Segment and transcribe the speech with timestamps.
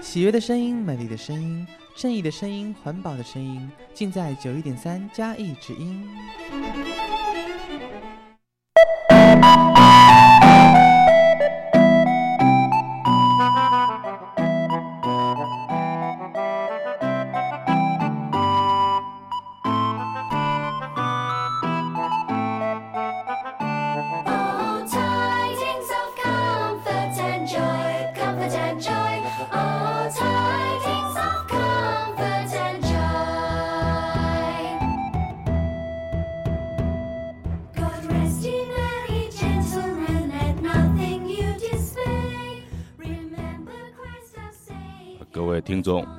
[0.00, 6.08] 喜悦的声音，美丽的声音，正义的声音，环保的声音，尽在九一点三嘉义之音。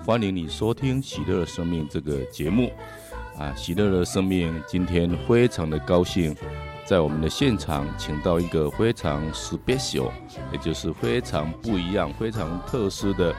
[0.04, 2.72] 欢迎你收听《喜乐的生命》这个节目
[3.38, 3.54] 啊！
[3.56, 6.36] 喜乐的生命今天非常的高兴，
[6.84, 10.10] 在我们的现场请到一个非常 special，
[10.52, 13.32] 也就是非常不一样、非常特殊的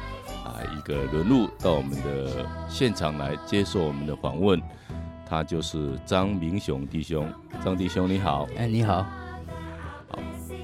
[0.45, 4.61] 啊一个人物到我们的现场来接受我们的访问。
[5.29, 7.29] 他就是张明雄弟兄，
[7.65, 9.05] 张弟兄你好，哎你好，
[10.09, 10.19] 好，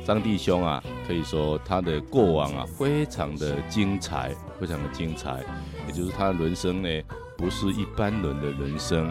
[0.04, 4.32] 张弟兄啊，可以说他的过往啊非常的精彩。
[4.60, 5.40] 非常的精彩，
[5.88, 6.88] 也就是他的人生呢，
[7.36, 9.10] 不是一般人的人生。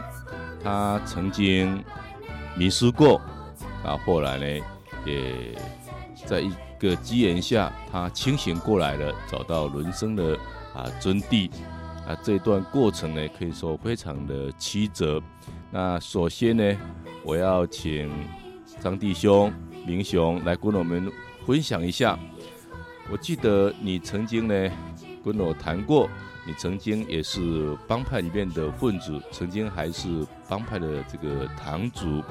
[0.64, 1.84] 他曾经
[2.56, 3.20] 迷失过，
[3.84, 4.66] 啊，后来呢，
[5.06, 5.58] 也
[6.26, 10.38] 在一个机缘下，他清醒过来了，找到人生的
[10.74, 11.50] 啊真谛。
[12.08, 15.22] 啊，这段过程呢，可以说非常的曲折。
[15.72, 16.78] 那首先呢，
[17.24, 18.10] 我要请
[18.80, 19.52] 张弟兄、
[19.86, 21.12] 明雄来跟我们
[21.46, 22.18] 分享一下。
[23.12, 24.70] 我记得你曾经呢。
[25.28, 26.10] 跟我谈过，
[26.46, 32.22] 你曾经也是帮派里面的混子，曾经还是帮派的这个堂主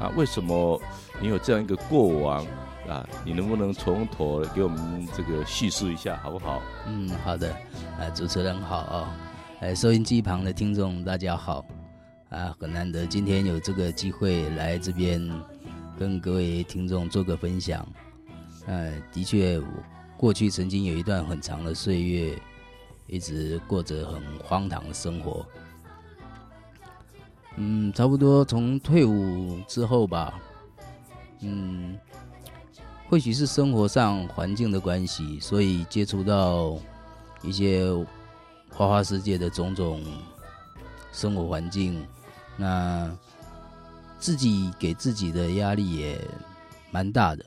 [0.00, 0.08] 啊？
[0.16, 0.80] 为什么
[1.20, 2.46] 你有这样一个过往
[2.88, 3.06] 啊？
[3.22, 6.62] 你能不能从头给我们这个叙述一下，好不好？
[6.86, 7.50] 嗯，好的。
[7.98, 9.16] 啊，主持人好啊，
[9.60, 11.62] 哎，收音机旁的听众大家好
[12.30, 15.20] 啊，很难得今天有这个机会来这边
[15.98, 17.86] 跟各位听众做个分享。
[18.66, 19.60] 呃、的确。
[20.18, 22.36] 过去曾经有一段很长的岁月，
[23.08, 25.44] 一直过着很荒唐的生活。
[27.56, 30.40] 嗯，差不多从退伍之后吧，
[31.40, 31.98] 嗯，
[33.08, 36.78] 或许是生活上环境的关系，所以接触到
[37.42, 37.90] 一些
[38.70, 40.04] 花花世界的种种
[41.10, 42.00] 生活环境，
[42.56, 43.10] 那
[44.20, 46.20] 自己给自己的压力也
[46.92, 47.44] 蛮大的。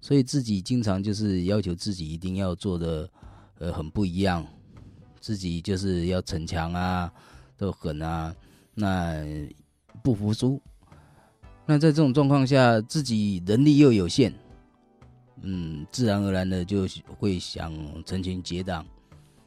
[0.00, 3.10] 所以自己经常就是要求自己一定要做的，
[3.58, 4.46] 呃，很不一样，
[5.26, 7.12] 自己就是要逞强啊，
[7.56, 8.32] 都狠啊，
[8.76, 9.24] 那
[10.00, 10.62] 不服输。
[11.66, 14.32] 那在这种状况下，自己能力又有限，
[15.42, 16.86] 嗯，自然而然的就
[17.18, 18.86] 会想成群结党，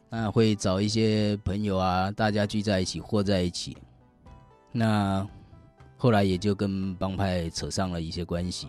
[0.09, 3.77] 那会找一些朋友啊，大家聚在一起，和在一起。
[4.73, 5.25] 那
[5.95, 8.67] 后来也就跟帮派扯上了一些关系。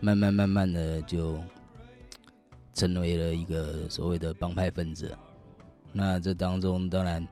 [0.00, 1.42] 慢慢慢慢的就
[2.74, 5.16] 成为了一个所谓的帮派分子。
[5.96, 7.26] 那这当中当然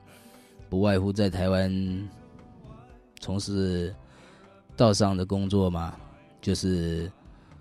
[0.67, 2.09] 不外乎在台湾
[3.19, 3.93] 从事
[4.75, 5.95] 道上的工作嘛，
[6.41, 7.11] 就是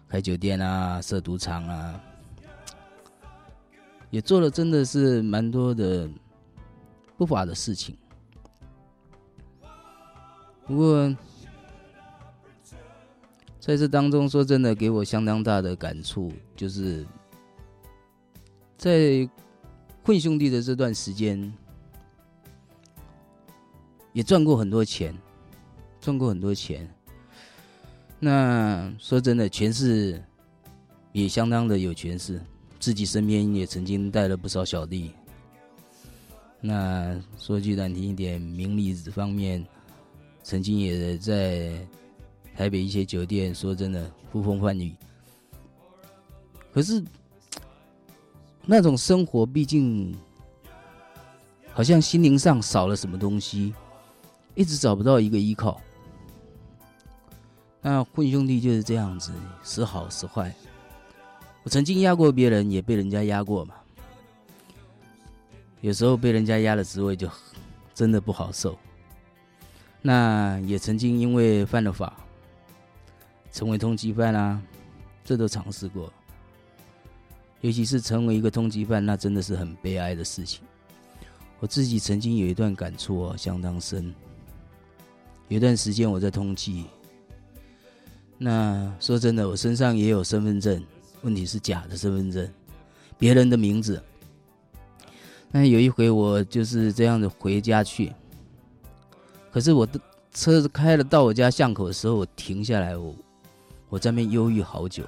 [0.09, 2.01] 开酒店啊、设赌场啊，
[4.09, 6.09] 也做了真的是蛮多的
[7.19, 7.95] 不法的事情。
[10.67, 11.15] 不过。
[13.61, 17.03] 在这当中，说真的，给我相当大的感触，就是
[18.77, 19.27] 在
[20.05, 21.53] 混兄弟的这段时间，
[24.13, 25.17] 也赚过很多钱，
[26.01, 26.89] 赚过很多钱。
[28.21, 30.23] 那说真的，权势
[31.13, 32.41] 也相当的有权势，
[32.79, 35.11] 自己身边也曾经带了不少小弟。
[36.61, 39.67] 那说句难听一点，名利方面，
[40.43, 41.73] 曾经也在。
[42.57, 44.95] 台北一些酒店，说真的，呼风唤雨。
[46.73, 47.03] 可是
[48.67, 50.17] 那种生活，毕竟
[51.73, 53.75] 好像心灵上少了什么东西，
[54.55, 55.81] 一直找不到一个依靠。
[57.81, 59.33] 那混兄弟就是这样子，
[59.63, 60.55] 时好时坏。
[61.63, 63.75] 我曾经压过别人，也被人家压过嘛。
[65.81, 67.29] 有时候被人家压的滋味就
[67.95, 68.79] 真的不好受。
[70.01, 72.13] 那也曾经因为犯了法。
[73.53, 74.61] 成为通缉犯啊，
[75.25, 76.13] 这都尝试过。
[77.65, 80.61] 尤其是成为一个通缉犯，那真的是很悲哀的事情。
[81.61, 84.15] 我自己曾经有一段感触哦，相当深。
[85.49, 86.85] 有一段时间我在通缉，
[88.37, 90.85] 那说真的，我身上也有身份证，
[91.23, 92.47] 问题是假的身份证，
[93.17, 94.03] 别人的名字。
[95.51, 98.13] 那有一回我就是这样子回家去，
[99.51, 99.99] 可是我的
[100.33, 103.17] 车子开了到我家巷口的时候，我停下来，我
[103.89, 105.03] 我在那边犹豫好久，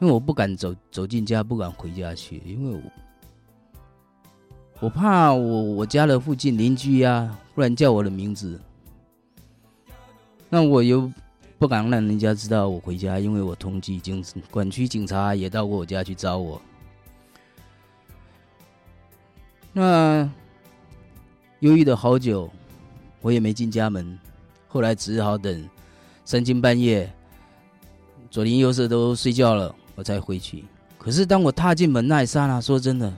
[0.00, 2.82] 因为我不敢走走进家，不敢回家去，因为我。
[4.80, 8.60] 我怕我我家的附近邻居呀、啊，忽然叫我的名字，
[10.50, 11.10] 那我又
[11.58, 16.60] 不敢让人家知道我回家，因为我通缉警管区警察也到过我家去找我。
[19.72, 20.28] 那
[21.60, 22.50] 犹豫了好久，
[23.22, 24.18] 我也没进家门，
[24.68, 25.66] 后来只好等
[26.24, 27.10] 三更半夜，
[28.28, 30.64] 左邻右舍都睡觉了，我才回去。
[30.98, 33.12] 可是当我踏进门那一刹那，说真的。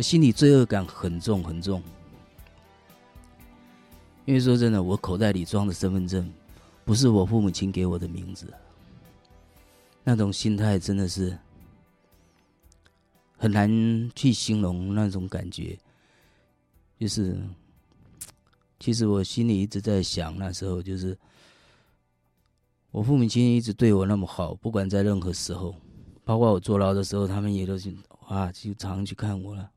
[0.00, 1.82] 心里罪恶感很重很重，
[4.24, 6.32] 因为说真的，我口袋里装的身份证
[6.84, 8.46] 不是我父母亲给我的名字，
[10.04, 11.36] 那种心态真的是
[13.36, 13.68] 很难
[14.14, 15.76] 去形容那种感觉。
[16.96, 17.36] 就是，
[18.78, 21.18] 其实我心里一直在想，那时候就是
[22.90, 25.74] 我父母亲一直对我那么好，不管在任何时候，
[26.24, 27.94] 包括我坐牢的时候，他们也都是
[28.26, 29.70] 啊，就常去看我了。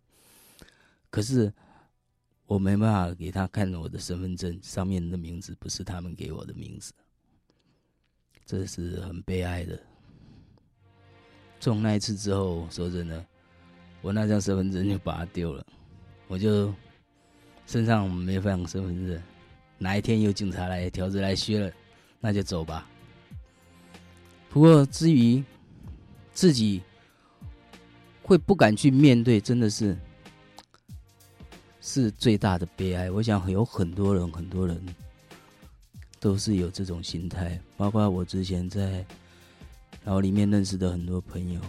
[1.10, 1.52] 可是
[2.46, 6.94] 我没办法给他看我的身份证上面的名字，不是他们给我的名字，
[8.46, 9.78] 这是很悲哀的。
[11.60, 13.26] 从那一次之后，说真的，
[14.02, 15.66] 我那张身份证就把它丢了，
[16.28, 16.74] 我就
[17.68, 19.22] 身上没放身份证。
[19.78, 21.72] 哪一天有警察来条子来削了，
[22.20, 22.88] 那就走吧。
[24.52, 25.44] 不过至于
[26.34, 26.82] 自己
[28.22, 29.98] 会不敢去面对，真的是。
[31.84, 33.10] 是最大的悲哀。
[33.10, 34.80] 我想有很多人，很多人
[36.20, 39.04] 都是有这种心态，包括我之前在
[40.04, 41.60] 牢里面认识的很多朋友，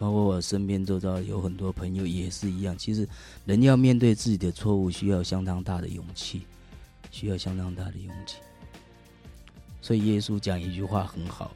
[0.00, 2.76] 包括我身边周遭有很多朋友也是一样。
[2.76, 3.08] 其实，
[3.46, 6.42] 人要面对自己的错误，需要相当大的勇气，
[7.12, 8.38] 需要相当大的勇气。
[9.82, 11.50] 所以耶稣讲一句话很好，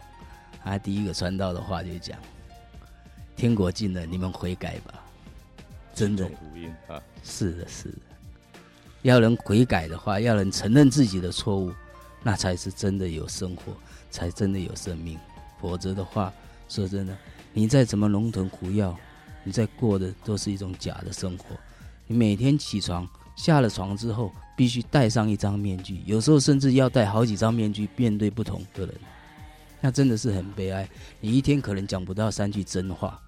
[0.62, 2.18] 他第一个传道的话就讲
[3.36, 5.02] ：“天国近了，你们悔改吧。”
[5.94, 6.28] 真的，
[7.24, 7.98] 是的，是的。
[9.02, 11.72] 要人悔改的话，要人承认自己的错误，
[12.22, 13.72] 那才是真的有生活，
[14.10, 15.16] 才真的有生命。
[15.60, 16.32] 否则的话，
[16.68, 17.16] 说真的，
[17.52, 18.92] 你再怎么龙腾虎跃，
[19.44, 21.56] 你再过的都是一种假的生活。
[22.08, 28.94] 你每天起床，下了床之后，必须戴上一张面具，有时候甚至要戴好几张面具面对不同的人，
[29.82, 30.88] 那真的是很悲哀。
[31.20, 33.20] 你一天可能讲不到三句真话。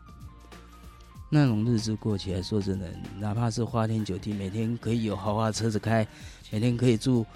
[1.30, 6.06] 那种日子过起来，说真的，哪怕是花天酒地，每天可以有豪华车子开，
[6.50, 7.26] 每天可以住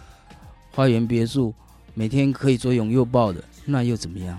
[0.71, 1.55] 花园别墅，
[1.93, 4.39] 每天可以左拥右抱的，那又怎么样？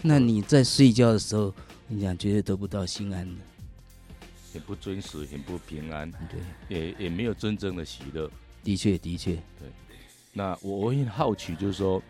[0.00, 1.52] 那你在睡觉的时候，
[1.86, 3.42] 你想绝对得不到心安的，
[4.54, 8.30] 也不真实，很不平安，对，也也没有真正的喜乐。
[8.66, 9.68] 的确，的确，对。
[10.32, 12.02] 那我我很好奇，就是说，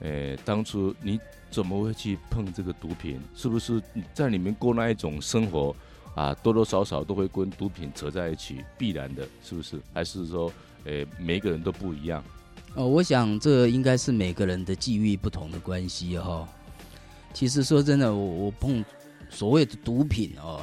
[0.00, 1.18] 呃，当初你。
[1.50, 3.18] 怎么会去碰这个毒品？
[3.34, 5.74] 是不是在里面过那一种生活
[6.14, 6.34] 啊？
[6.42, 9.80] 多多少少都会跟毒品扯在一起，必然的，是不是？
[9.94, 10.52] 还是说，
[10.84, 12.22] 诶，每个人都不一样？
[12.74, 16.48] 哦，我想这应该是每个人的际遇不同的关系哈、哦。
[17.32, 18.84] 其实说真的，我我碰
[19.30, 20.60] 所谓的毒品哦，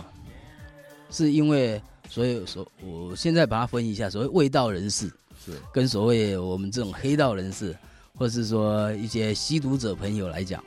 [1.09, 5.11] 是因为所以说，我现在把它分一下，所谓味道人士
[5.71, 7.75] 跟所谓我们这种黑道人士。
[8.17, 10.63] 或是说一些吸毒者朋友来讲，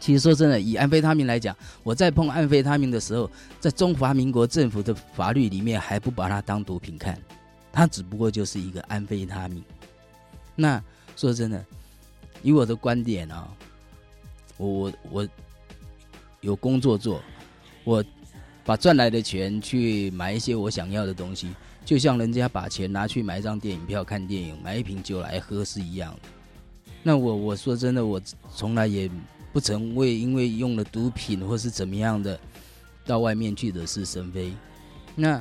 [0.00, 7.20] 其实说真的，以安非他命来讲，我在碰安非他命的时候，在中华民国政府的法律里面还不把它当毒品看，
[7.70, 9.62] 它只不过就是一个安非他命。
[10.54, 10.82] 那
[11.14, 11.62] 说真的，
[12.40, 13.46] 以我的观点啊，
[14.56, 15.28] 我我我
[16.40, 17.20] 有工作做，
[17.84, 18.02] 我
[18.64, 21.50] 把赚来的钱去买一些我想要的东西，
[21.86, 26.28] 就像人家把钱拿去买一张电影票看电影，买一瓶酒来喝是一样的。
[27.00, 28.20] 那我我说真的，我
[28.52, 29.08] 从来也
[29.52, 32.36] 不曾为因为用了毒品或是怎么样的，
[33.04, 34.52] 到外面去惹是生非。
[35.14, 35.38] 那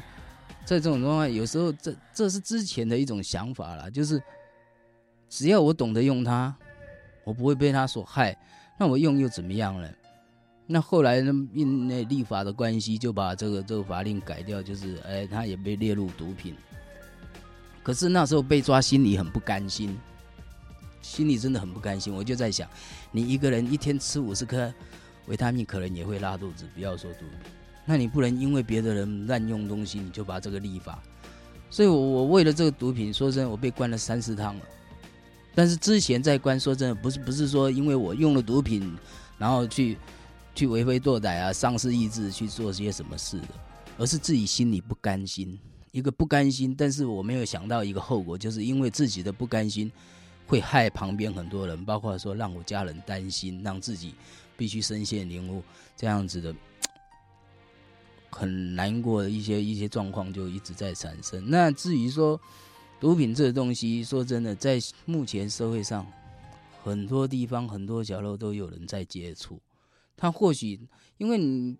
[0.63, 4.21] 在这种状况，有时候这这是之前的一种想法啦，就是
[5.27, 6.55] 只要我懂得用它，
[7.23, 8.37] 我不会被它所害，
[8.77, 9.89] 那我用又怎么样呢？
[10.67, 16.55] 那后来呢，因那立法的关系，就把这个这个法令改掉，就是哎，它也被列入毒品。
[17.84, 19.95] 可是那时候被抓，心里很不甘心。
[21.03, 22.67] 心里真的很不甘心，我就在想，
[23.12, 24.74] 你一个人一天吃五十颗
[25.27, 27.51] 维他命，可能也会拉肚子，不要说毒品，
[27.86, 31.00] 那你不能因为别的人滥用东西，你就把这个立法。
[31.69, 34.62] 所以我，我我为了这个毒品，说真的，我被关了三四趟了。
[35.53, 38.98] 但是之前在关，说真的，不是不是说因为我用了毒品，
[39.38, 40.00] 然后去
[40.55, 43.50] 去为非作歹啊，丧失意志去做些什么事的，
[43.97, 45.59] 而是自己心里不甘心，
[45.91, 46.74] 一个不甘心。
[46.74, 49.91] 但是我没有想到一个后果，就是因为自己的不甘心，
[50.47, 54.15] 会害旁边很多人，包括说让我家人担心，让自己
[54.55, 55.62] 必须身陷囹圄，
[55.97, 56.55] 这样子的
[58.29, 61.43] 很难过的一些一些状况就一直在产生。
[61.50, 62.39] 那至于说，
[62.97, 66.07] 毒品这个东西，说真的，在目前社会上，
[66.81, 69.59] 很多地方、很多角落都有人在接触。
[70.17, 70.79] 他或许
[71.17, 71.77] 因为你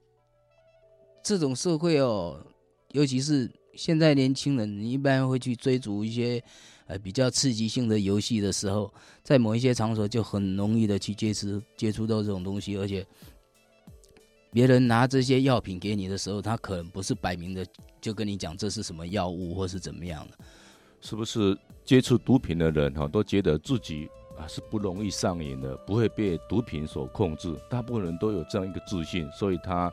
[1.24, 2.46] 这种社会哦，
[2.92, 6.44] 尤其是现在年轻人，你一般会去追逐一些
[6.88, 13.06] 呃比较刺激性的游戏的时候，在某一些场所就很容易的去接触接触到这种东西，而且
[14.52, 17.66] 别人拿这些药品给你的时候，他可能不是摆明的
[18.00, 20.38] 就跟你讲这是什么药物或是怎么样的。
[21.02, 27.56] 是不是接触毒品的人哈，都觉得自己啊是不容易上瘾的，不会被毒品所控制？
[27.70, 29.92] 大部分人都有这样一个自信，所以他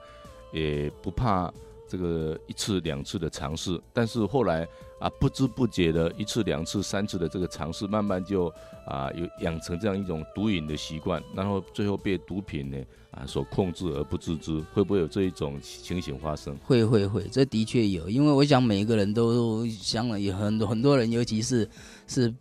[0.52, 1.52] 也不怕
[1.88, 3.80] 这个一次两次的尝试。
[3.92, 4.66] 但是后来
[4.98, 8.46] 啊，不知不觉的一次两次三次的这个尝试，慢慢就
[8.86, 12.78] 啊有养成这样一种毒瘾的习惯，然后最后被毒品呢。
[13.12, 16.56] 啊，所控制而不自知，会不会有这一种情形发生？
[16.64, 21.68] 会会会，这的确有，因为我想每一个人都想了，有很多很多人，尤其是
[22.06, 22.32] 是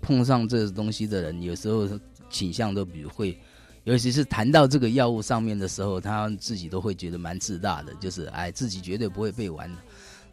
[0.00, 1.88] 碰上这个东西的人，有时候
[2.28, 3.38] 倾向都比会，
[3.84, 9.70] 尤其是谈到这个药物上面的时候，他自己都会觉得蛮自大的，就是哎，自己绝对不会被玩，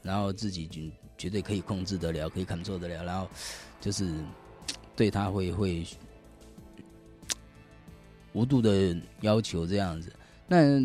[0.01, 3.27] 然后自己绝绝对可以控制得了，可以 control 得了，然后
[3.81, 4.11] 就是
[4.95, 5.85] 对他会会。
[8.33, 10.13] 无度的要求这样子，
[10.47, 10.79] 那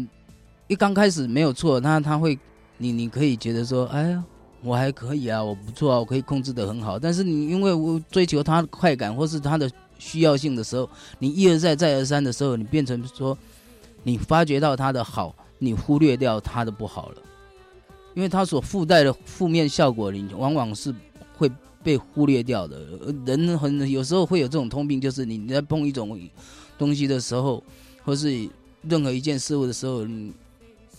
[0.68, 2.38] 一刚开始没有错，他他会，
[2.78, 4.24] 你你可以觉得说，哎呀，
[4.62, 6.99] 我还可以啊，我不错啊，我可以控制得很好。
[6.99, 10.88] 但是你因为我追求他的快感或是他的需要性的时候，
[11.19, 13.37] 你一而再再而三的时候，你变成说，
[14.02, 17.16] 你发觉到他的好，你忽略掉他的不好了，
[18.14, 20.95] 因为他所附带的负面效果，你往往是
[21.37, 21.50] 会
[21.83, 22.81] 被忽略掉的。
[23.26, 26.19] 人很有时候会有这种通病，就是你在碰一种。
[26.78, 27.62] 东西的时候，
[28.02, 28.49] 或是
[28.88, 30.33] 任何一件事物的时候，你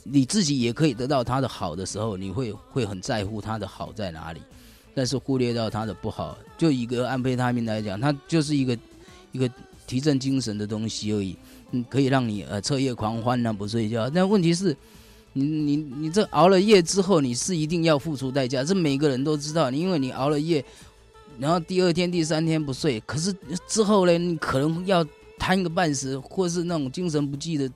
[0.04, 4.42] 你自己也可以得到它的好的时候，你会会很在乎它的好在哪里，
[4.94, 6.38] 但是忽略到它的不好。
[6.58, 8.78] 就一个安非他命来讲，它就是一个
[9.32, 9.50] 一个
[9.88, 11.36] 提振精神的东西而已，
[11.72, 14.10] 嗯，可以让你呃彻夜狂欢啊，不睡觉。
[14.10, 14.76] 但问题是，
[15.34, 19.72] 你你你这熬了夜之后，你是一定要付出代价，这每个人都知道。
[19.72, 20.64] 因为你熬了夜，
[21.40, 23.34] 然后第二天、第三天不睡，可是
[23.68, 25.06] 之后呢，你可能要。
[25.40, 27.70] 瘫个半死，或是那种精神不济的，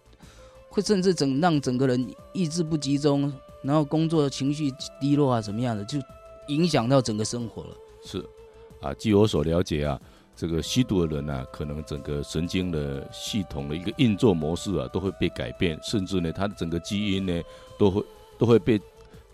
[0.78, 5.98] 会甚至整让整个人意志不集中，然后工作情绪低落啊，怎么样的，就
[6.50, 7.70] 影响到整个生活了。
[8.06, 8.24] 是，
[8.80, 10.00] 啊，据我所了解啊，
[10.36, 17.42] 这个吸毒的人呢、啊，可能整个神经的系统的一个运作模式啊，都会被改变，甚至呢，他的整个基因呢，
[17.80, 18.04] 都会
[18.38, 18.80] 都会被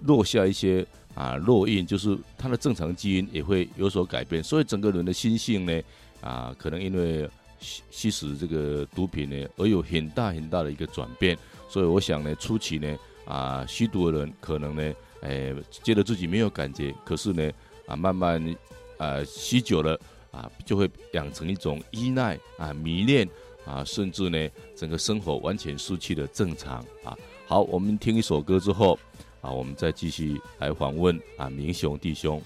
[0.03, 5.81] 落下一些啊烙印，就是他的正常基因也会有所改变，所以整个人的心性呢，
[6.21, 7.29] 啊，可能因为。
[7.63, 11.37] 吸吸食这个毒品呢，而有很大很大的一个转变，
[11.69, 17.51] 所以我想呢，初期呢，啊，吸毒的人可能呢，哎，觉得自己没有感觉，可是呢，
[17.87, 18.55] 啊，慢慢
[18.97, 19.99] 啊，吸久了
[20.31, 23.27] 啊，就会养成一种依赖啊、迷恋
[23.65, 27.17] 啊，甚至呢，整个生活完全失去了正常啊。
[27.47, 28.99] 好，我们听一首歌之后
[29.41, 32.41] 啊，我们再继续来访问啊，明雄弟兄。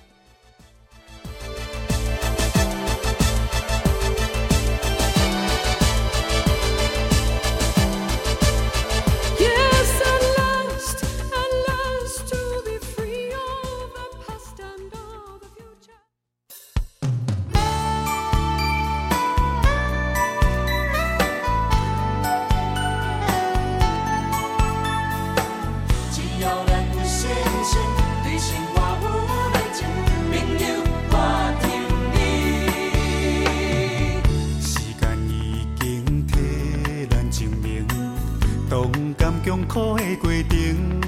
[38.69, 40.99] 同甘共苦的过程。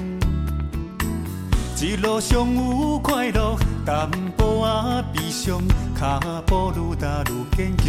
[1.82, 5.60] 一路上有快乐，淡薄仔悲伤，
[5.98, 7.86] 脚步愈踏愈坚强。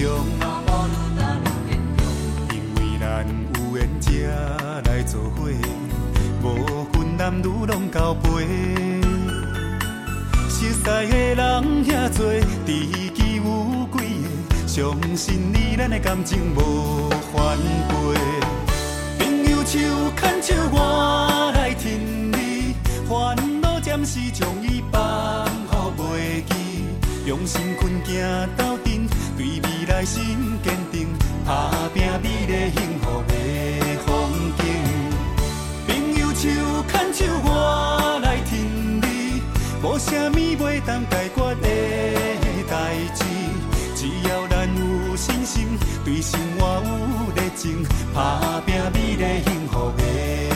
[2.50, 3.26] 因为咱
[3.56, 4.12] 有缘才
[4.90, 5.50] 来做伙，
[6.42, 8.48] 无分男女拢交陪。
[10.50, 12.32] 失悉的人遐多，
[12.66, 14.68] 知己有几个？
[14.68, 17.92] 相信你，咱的感情无反背。
[19.72, 19.80] 手
[20.18, 21.98] 牵手，我来牵
[22.34, 22.76] 你，
[23.08, 26.84] 烦恼暂时将伊放乎袂记，
[27.26, 28.22] 用心困境
[28.58, 31.08] 斗阵，对未来心坚定，
[31.46, 33.34] 打拼美丽幸福的
[34.06, 34.12] 风
[34.58, 34.66] 景。
[35.88, 36.50] 朋友手
[36.92, 38.60] 牵手，我来牵
[39.00, 39.42] 你，
[39.82, 41.68] 无啥物袂当解决的
[42.70, 42.76] 代
[43.16, 43.24] 志，
[43.96, 47.21] 只要咱有信心，对生活有。
[47.62, 50.51] 情，打拼美丽幸福的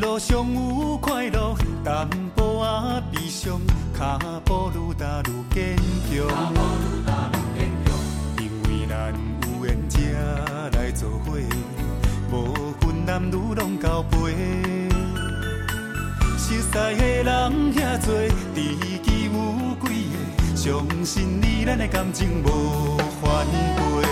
[0.00, 1.54] 路上有快乐，
[1.84, 3.60] 淡薄仔悲伤，
[3.98, 5.76] 脚步愈踏愈坚
[6.08, 6.26] 强。
[8.38, 10.00] 因为咱有缘才
[10.78, 11.36] 来作伙，
[12.32, 14.16] 无分男女拢交陪。
[16.38, 16.92] 熟悉的
[17.22, 18.14] 人遐多，
[18.54, 18.60] 知
[19.02, 20.56] 己有几个？
[20.56, 24.08] 相信你，咱的感情无反背。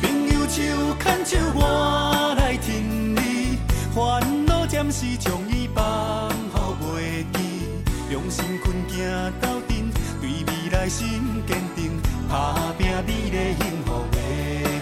[0.00, 0.62] 朋友手
[0.98, 2.35] 牵手，我。
[4.76, 7.38] 暂时将伊放乎袂记，
[8.10, 9.90] 用心困行到底，
[10.20, 14.18] 对未来心坚定，打拼美丽幸福的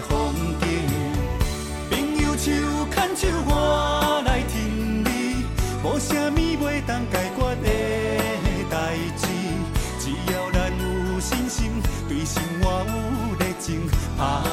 [0.09, 0.65] 风景。
[1.89, 2.51] 朋友手
[2.91, 5.45] 牵手，我来挺你，
[5.81, 7.65] 无啥物袂当解决的
[8.69, 9.25] 代志，
[9.97, 11.71] 只要咱有信心，
[12.09, 12.91] 对生活有
[13.39, 13.87] 热情，
[14.17, 14.43] 打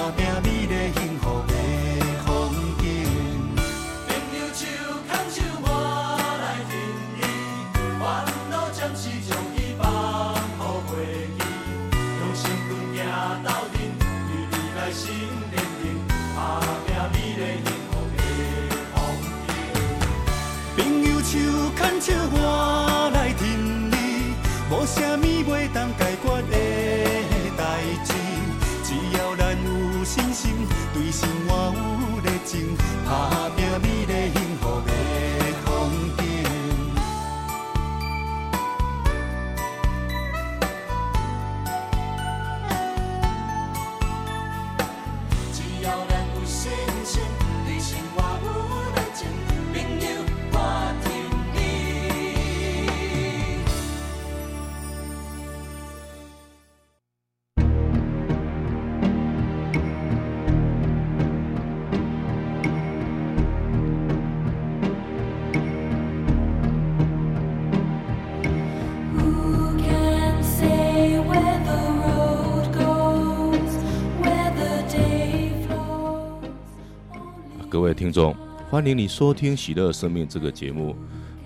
[77.73, 78.37] 各位听众，
[78.69, 80.95] 欢迎你收听《喜乐生命》这个节目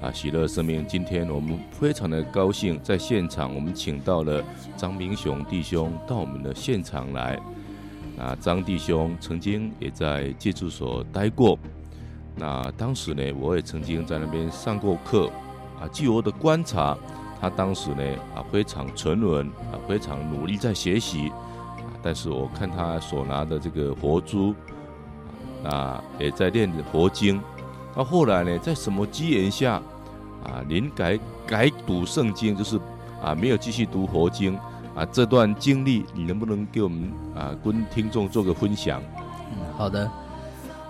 [0.03, 0.11] 啊！
[0.11, 4.43] 喜乐生命，今天我们非常的高兴，在现场我们请到了
[4.77, 7.39] 张明雄弟兄到我们的现场来。
[8.17, 11.57] 那张弟兄曾经也在戒治所待过，
[12.35, 15.31] 那当时呢，我也曾经在那边上过课
[15.81, 15.87] 啊。
[15.93, 16.99] 据我的观察，
[17.41, 18.03] 他当时呢
[18.35, 21.31] 啊非常沉稳啊，非常努力在学习。
[22.03, 24.53] 但是我看他所拿的这个佛珠。
[25.65, 27.41] 啊，也在念佛经。
[27.95, 29.81] 到后来呢，在什么机缘下，
[30.45, 32.79] 啊，您改改读圣经，就是
[33.23, 34.55] 啊，没有继续读佛经
[34.95, 35.07] 啊。
[35.11, 39.03] 这段经历，你能不能给我们啊，跟听众做个分享？
[39.53, 40.11] 嗯，好的。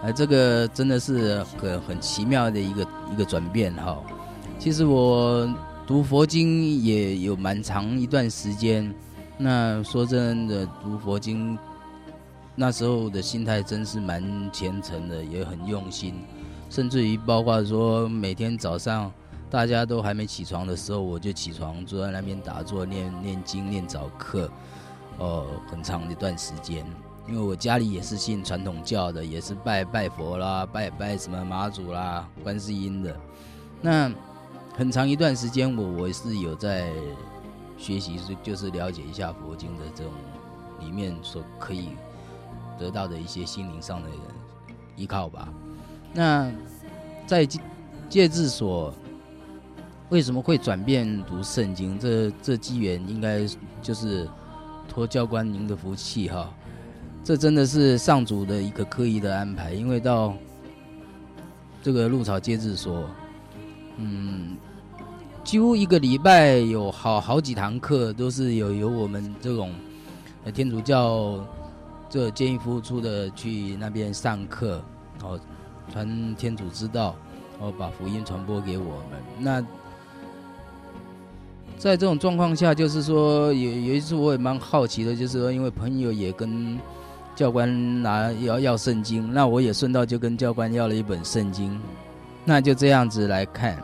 [0.02, 3.96] 哎，这个真的是很很奇妙的一个一个转变哈。
[4.58, 5.48] 其实我
[5.86, 8.92] 读佛经也有蛮长一段时间。
[9.38, 11.56] 那说真的，读佛经。
[12.58, 16.24] 那时候的心态真是蛮虔诚的，也很用心，
[16.70, 19.12] 甚至于包括说每天早上
[19.50, 24.50] 大家都还没起床的时候，我就起床坐在那边打坐念念经念早课，
[25.18, 26.84] 哦，很长一段时间。
[27.28, 33.14] 因为我家里也是信传统教的，也是拜拜佛啦，拜拜什么妈祖啦、观世音的。
[33.82, 34.10] 那
[34.74, 36.90] 很长一段时间，我我是有在
[37.76, 40.12] 学习，就是了解一下佛经的这种
[40.80, 41.90] 里面所可以。
[42.78, 44.08] 得到的一些心灵上的
[44.96, 45.48] 依靠吧。
[46.12, 46.50] 那
[47.26, 47.60] 在戒
[48.08, 48.92] 戒治所
[50.08, 51.98] 为什么会转变读圣经？
[51.98, 53.46] 这这机缘应该
[53.82, 54.28] 就是
[54.88, 56.48] 托教官您的福气哈。
[57.24, 59.72] 这真的是上主的一个刻意的安排。
[59.72, 60.34] 因为到
[61.82, 63.10] 这个鹿草戒治所，
[63.96, 64.56] 嗯，
[65.42, 69.74] 几乎一个礼拜有好好几堂课都是有有我们这种
[70.54, 71.44] 天主教。
[72.08, 74.80] 这艰苦付出的去那边上课，
[75.22, 75.38] 哦，
[75.92, 77.16] 传天主之道，
[77.58, 79.20] 然后把福音传播给我们。
[79.38, 79.60] 那
[81.78, 86.78] 在这种状况下，就是说有有一次我也蛮好奇的，就是说因为朋友也跟
[87.34, 91.78] 教官拿要要圣经，那我也顺道就跟教官要了一本圣经，
[92.44, 93.76] 那就这样子来看。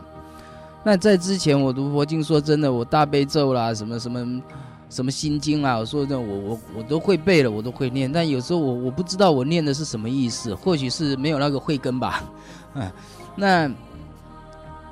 [0.85, 4.43] 那在之前我读佛经，说真的，我大悲咒啦，什么什么。
[4.92, 5.78] 什么心经啊？
[5.78, 8.12] 我说的，我我我都会背了，我都会念。
[8.12, 12.22] 但有时候我我不知道我念的是什么意思，或许是没有那个慧根吧。
[12.76, 12.92] 嗯，
[13.35, 13.70] 那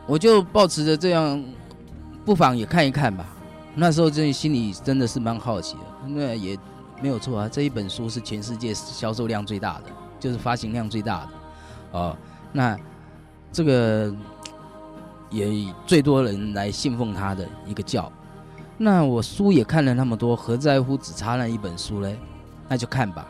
[0.06, 1.44] 我就保持着这样，
[2.24, 3.26] 不妨也看一看吧。
[3.74, 6.08] 那时候真心里真的是蛮好奇的。
[6.08, 6.58] 那也
[7.02, 9.84] 没有错啊，这一本书是全世界销售量最大的，
[10.18, 11.28] 就是发行量最大的。
[11.92, 12.16] 哦，
[12.52, 12.74] 那
[13.52, 14.10] 这个
[15.28, 15.46] 也
[15.86, 18.10] 最多人来信奉他的一个教。
[18.83, 22.19] 那我书也看了那么多，何在乎只差那一本书嘞？
[22.66, 23.29] 那就看吧。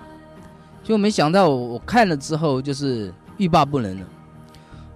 [0.85, 4.07] 就没想到我，看了之后就是欲罢不能了。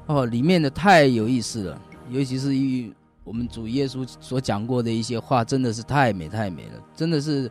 [0.07, 7.51] 哦，里面的太有意思了，尤其是与我们主耶稣所讲过的一些话，真的是太美太美了，真的是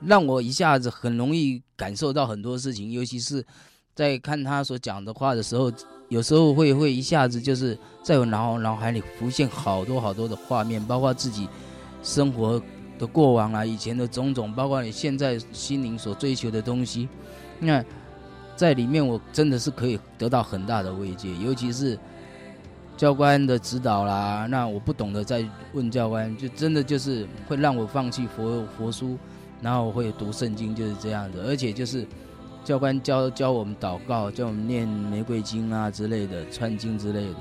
[0.00, 2.90] 让我一下子很容易感受到很多事情。
[2.90, 3.44] 尤其是
[3.94, 5.70] 在看他所讲的话的时候，
[6.08, 11.48] 有时候会会一下子就是在我脑脑海里浮现好多好多的画面，包括自己。
[12.06, 12.62] 生活
[13.00, 17.08] 的过往啊，以前的种种，包括你现在心灵所追求的东西，
[17.58, 17.84] 那
[18.54, 21.98] 在里面我真的是可以得到很大的慰藉，尤其是
[22.96, 24.46] 教官的指导啦。
[24.48, 29.18] 那我不懂得再问教官，就真的就是会让我放弃佛佛书，
[29.60, 31.42] 然后我会读圣经，就是这样的。
[31.42, 32.06] 而且就是
[32.64, 37.36] 教官教教我们祷告，教我们念玫瑰经啊之类的，串经之类的。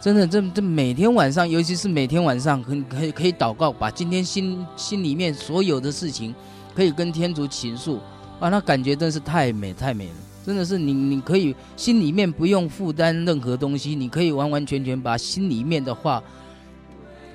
[0.00, 6.32] 真的，这这每天晚上，尤其是每天晚上，可可以可以祷告，把今天心心里面所有的事情，
[6.74, 7.98] 可以跟天主倾诉，
[8.38, 10.14] 啊，那感觉真是太美太美了。
[10.46, 16.22] 真的是你你可以心里面不用负担任何东西，你可以完完全全把心里面的话，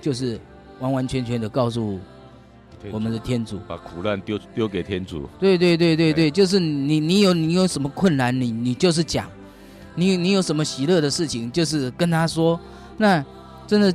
[0.02, 0.40] 就是
[0.80, 2.00] 完完全全的告诉
[2.92, 5.30] 我们的天主，把苦难丢丢给天主。
[5.38, 9.30] 对对对对对，就是你你有你有什么困难，你你就是讲。
[9.96, 12.60] 你你有什么喜乐的事情，就是跟他说，
[12.98, 13.24] 那
[13.68, 13.94] 真的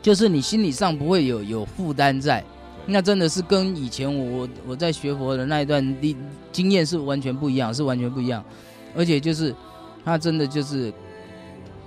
[0.00, 2.42] 就是你心理上不会有有负担在，
[2.86, 6.16] 那真的是跟以前我我在学佛的那一段历
[6.50, 8.42] 经验是完全不一样，是完全不一样，
[8.96, 9.54] 而且就是
[10.04, 10.90] 他真的就是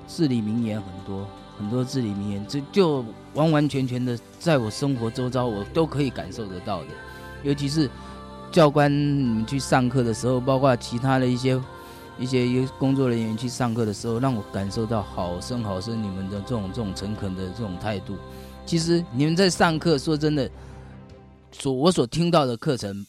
[0.07, 6.87] 至理名言很多很多至理名言，这就完完全全的在我生活周遭我都可以感受得到的，
[7.41, 7.89] 尤其是
[8.51, 11.59] 教官你们去上课的时候，包括其他的一些。
[12.17, 18.15] 一些工作人员去上课的时候，让我感受到好深好深你们的这种这种诚恳的这种态度。
[18.65, 20.49] 其实你们在上课，说真的，
[21.51, 23.05] 所我所听到的课程，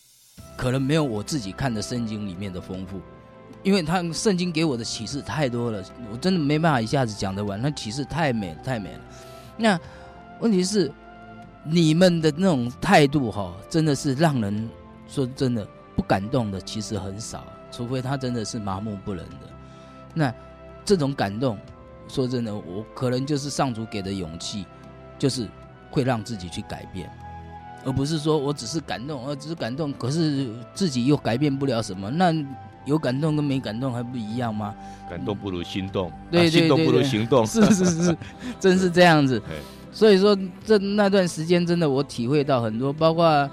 [0.56, 3.00] 可能没有我自己看的圣经里面的丰富，
[3.62, 7.60] 因为他圣经给我的启示太多了，我真的没办法一下子讲得完。
[7.60, 9.00] 那启示太美太美了。
[9.56, 9.78] 那
[10.40, 10.90] 问题是，
[11.64, 14.68] 你们的那种态度哈，真的是让人
[15.06, 15.64] 说真的
[15.94, 17.44] 不感动的，其实很少。
[17.74, 19.36] 除非他真的是麻木不仁的，
[20.14, 20.32] 那
[20.84, 21.58] 这种感动，
[22.06, 24.64] 说真的，我可能就是上主给的勇气，
[25.18, 25.48] 就是
[25.90, 27.10] 会让自己去改变，
[27.84, 32.10] 而不是说我只是感动，而只是感动，可是自己又改变不了什么。
[32.10, 32.32] 那
[32.84, 34.74] 有感动跟没感动还不一样吗？
[35.10, 38.16] 感动不如心动，对，对，对，对，心动不如行动， 是是是是，
[38.60, 39.42] 真是这样子。
[39.90, 43.50] 所以说，这那段时间真的我体会到很多，包括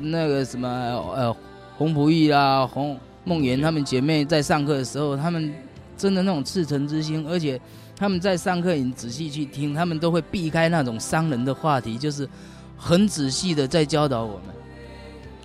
[0.00, 0.68] 那个什么
[1.16, 1.34] 呃
[1.78, 2.98] 红葡萄啦红。
[3.24, 5.52] 梦圆她们姐妹在上课的时候，她们
[5.96, 7.60] 真的那种赤诚之心，而且
[7.96, 12.28] 她们在上课，你仔细去听，她们都会避开那种伤人的话题，就是
[12.76, 14.54] 很仔细的在教导我们。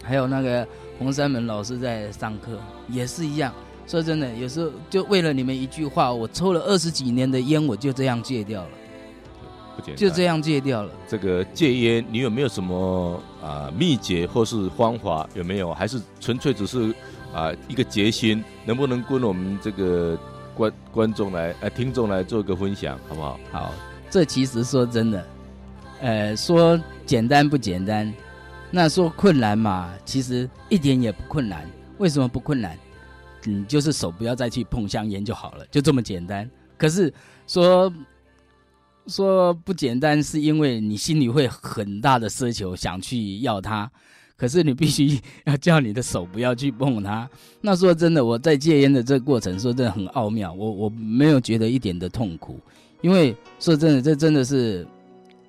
[0.03, 3.53] 还有那个红山门老师在上课也是一样。
[3.85, 8.69] 说真的，有时候就为了你们一句话，我抽了二十几年的烟，我就这样戒掉了。
[9.95, 10.91] 就这样戒掉了。
[11.07, 15.29] 这个戒烟，你有没有什么啊秘诀或是方法？
[15.35, 15.71] 有没有？
[15.73, 16.93] 还是纯粹只是？
[17.37, 20.17] 啊，一个决心，能不能跟我们这个
[20.55, 23.39] 观观众来、呃、听众来做一个分享，好不好？
[23.51, 23.73] 好，
[24.09, 25.27] 这其实说真的，
[26.01, 28.11] 呃，说简单不简单，
[28.71, 31.63] 那说困难嘛，其实一点也不困难。
[31.99, 32.75] 为什么不困难？
[33.43, 36.49] 你就是手不要再去碰香烟就好了，就这么简单。
[36.75, 37.13] 可是
[37.45, 37.93] 说
[39.05, 43.91] 说不简单，是因为你心里会很大的奢求，想去要它。
[44.37, 47.27] 可是你必须要叫你的手不要去碰它。
[47.59, 50.53] 那说真的，我在戒烟的这个过程，说真的很奥妙。
[50.53, 52.59] 我我没有觉得一点的痛苦，
[53.01, 54.87] 因为说真的，这真的是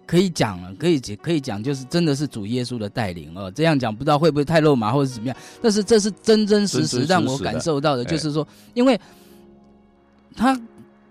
[0.07, 3.51] 可以讲了，可以可以讲，就是真的是主耶稣的带领哦。
[3.55, 8.99] 这样讲不知道会不会太肉麻或者怎么样，但是这是真真实实让我感受到的，就是说，因为
[10.35, 10.59] 他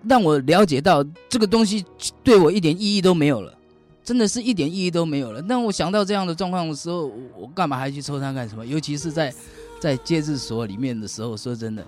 [0.08, 1.84] 让我了解到这个东西
[2.24, 3.57] 对我一点意义都没有了，
[4.08, 5.42] 真的是一点意义都没有了。
[5.42, 8.66] 但我想到这样的状况的时候，我，我干嘛还去抽它干什么？
[8.66, 9.34] 尤其是在
[9.82, 11.86] 在戒治所里面的时候，说真的，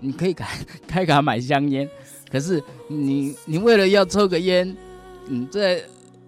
[0.00, 0.46] 你可以开
[0.86, 1.86] 开卡买香烟，
[2.32, 4.74] 可是你你为了要抽个烟，
[5.26, 5.84] 你在。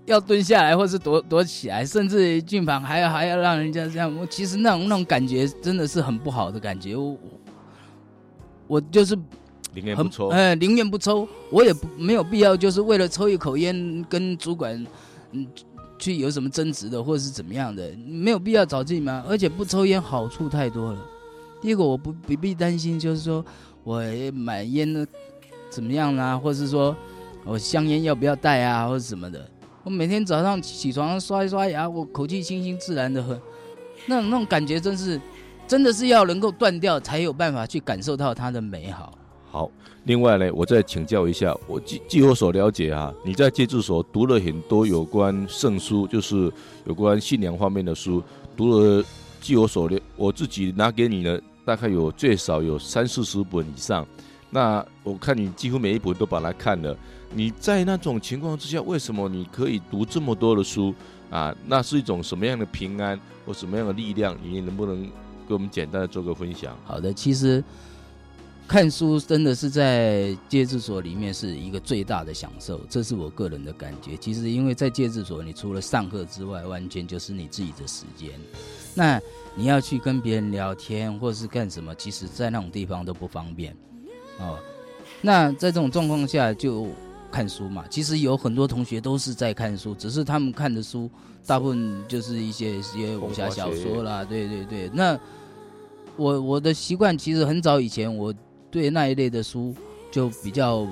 [0.07, 4.13] 要蹲下来，或是躲躲起来，甚至进房还要还要让人家这样。
[4.17, 6.97] 我其实那种那种感觉真的是很不好的感觉。
[6.97, 7.17] 我
[8.67, 9.17] 我就是
[9.73, 11.29] 宁愿不抽，哎，宁愿不抽。
[11.51, 14.85] 我也不没有必要，就是为了抽一口烟跟主管
[15.33, 15.47] 嗯
[15.99, 19.25] 去有什么争执的，或者是怎么样的，没有必要找自己嘛。
[19.29, 20.99] 而且不抽烟好处太多了。
[21.61, 23.45] 第一个我不不必担心，就是说
[23.85, 24.03] 我
[24.33, 25.07] 买烟呢
[25.69, 26.97] 怎么样啊，或者是说
[27.45, 29.49] 我香烟要不要带啊，或者什么的。
[29.85, 33.41] 我每天早上起床刷一刷牙，我口气清新自然的很，
[34.07, 35.21] 那种那种感觉真是，
[35.69, 39.17] 真的是要能够断掉，才有办法去感受到它的美好。
[39.51, 39.69] 好，
[40.05, 46.53] 另外呢，我再请教一下，我据据我所了解啊，你在戒治所读了很多有关圣书，就是
[46.85, 48.23] 有关信仰方面的书，
[48.57, 49.05] 读了，
[49.41, 54.07] 据我所了，我自己拿给你的大概有最少有三四十本以上。
[54.51, 56.97] 那我看你几乎每一本都把它看了。
[57.33, 60.95] 你在那种情况之下，为什么你可以读这么多的书
[61.31, 61.55] 啊？
[61.67, 64.37] 那是一种什么样的平安或什么样的力量？
[64.43, 65.05] 你能不能
[65.47, 66.77] 给我们简单的做个分享？
[66.85, 67.63] 好的，其实
[68.71, 74.17] 看书真的是在戒治所里面是一个最大的享受，这是我个人的感觉。
[74.17, 78.31] 其实因为在戒治所，你除了上课之外，完全就是你自己的时间。
[78.95, 79.21] 那
[79.57, 83.77] 你要去跟别人聊天或是干什么，其实在那种地方都不方便
[84.39, 84.57] 哦。
[85.21, 86.87] 那在这种状况下就。
[87.33, 91.09] 看书嘛，其实有很多同学都是在看书，只是他们看的书
[91.47, 94.25] 大部分就是一些一些武侠小说啦。
[94.25, 95.17] 对对对，那
[96.17, 98.35] 我我的习惯其实很早以前，我
[98.71, 99.75] 对那一类的书
[100.11, 100.87] 就比较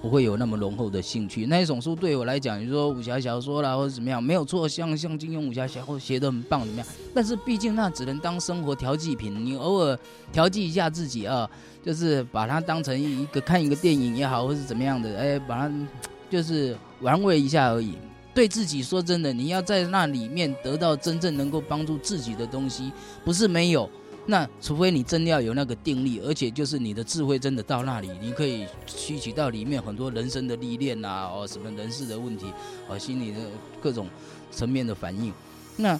[0.00, 1.46] 不会有那么浓厚的兴趣。
[1.46, 6.86] 那一种书对我来讲，你说武侠小说啦或者怎么样，没有错，像像金庸武侠小说写得很棒，怎么样？
[7.14, 9.98] 但是毕竟那只能当生活调剂品，你偶尔
[10.32, 11.48] 调剂一下自己啊。
[11.84, 15.74] 就是把它当成一个看一个电影也好，或是怎么样的，哎，把它
[16.30, 17.96] 就是玩味一下而已。
[18.32, 22.92] 对自己说真的，你要在那里面得到真正能够帮助自己的东西，
[23.24, 23.90] 不是没有。
[24.24, 32.46] 那除非你真要有那个定力，而且就是你的智慧真的到那里，你可以吸取到里面很多人生的历练啊，哦，什么人事的问题，
[32.88, 33.38] 哦，心理的
[33.80, 34.08] 各种
[34.50, 35.32] 层面的反应。
[35.76, 35.98] 那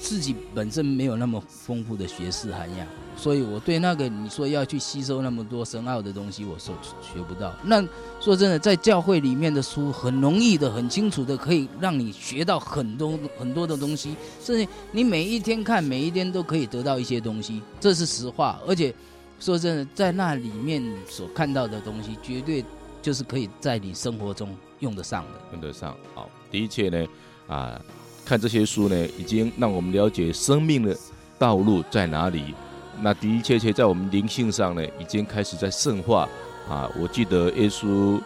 [0.00, 2.86] 自己本身没有那么丰富的学识涵养。
[3.18, 7.52] 所以，我对那个你说要去吸收那么多深奥的东西，我说学不到。
[7.64, 7.84] 那
[8.20, 18.60] 说真的，在教会里面的书很容易的、很清楚的，可以让你学到很多很多的东西，甚至你每一天看，每一天都可以得到一些东西，这是实话。
[18.64, 18.94] 而且，
[19.40, 22.64] 说真的，在那里面所看到的东西，绝对
[23.02, 25.40] 就是可以在你生活中用得上的。
[25.52, 27.06] 用得上，好，的确呢，
[27.48, 27.80] 啊，
[28.24, 30.96] 看这些书呢，已经让我们了解生命的
[31.36, 32.54] 道路在哪里。
[33.00, 36.28] 那的的确确在我们灵性上呢，已经开始在圣化
[36.68, 36.90] 啊！
[36.98, 38.20] 我记得耶稣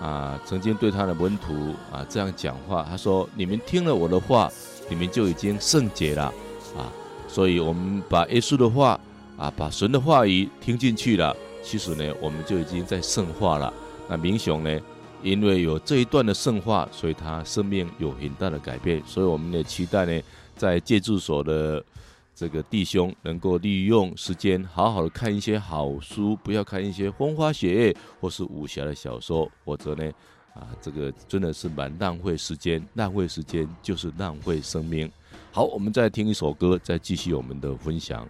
[0.00, 4.50] 啊，曾经对他的门徒啊这样讲话，他说：“你们听了我的话，
[4.88, 6.24] 你们就已经圣洁了
[6.76, 6.92] 啊！”
[7.26, 9.00] 所以，我们把耶稣的话
[9.36, 13.72] 啊，把神的话语听进去了，其实呢，我们就已经在圣化了。
[14.08, 14.78] 那明雄呢，
[15.22, 19.02] 因为有这一段的圣化，所以他生命有很大的改变。
[19.06, 20.22] 所以，我们也期待呢，
[20.56, 21.82] 在戒助所的。
[22.38, 30.08] 这个弟兄能够利用时间好好的看一些好书，不要看一些风花雪月或是武侠的小说，或者呢，
[30.54, 35.10] 啊，这个真的是蛮浪费时间，浪费时间就是浪费生命。
[35.50, 38.24] 好，我们再听一首歌，再继续我们的分享。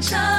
[0.00, 0.29] 月，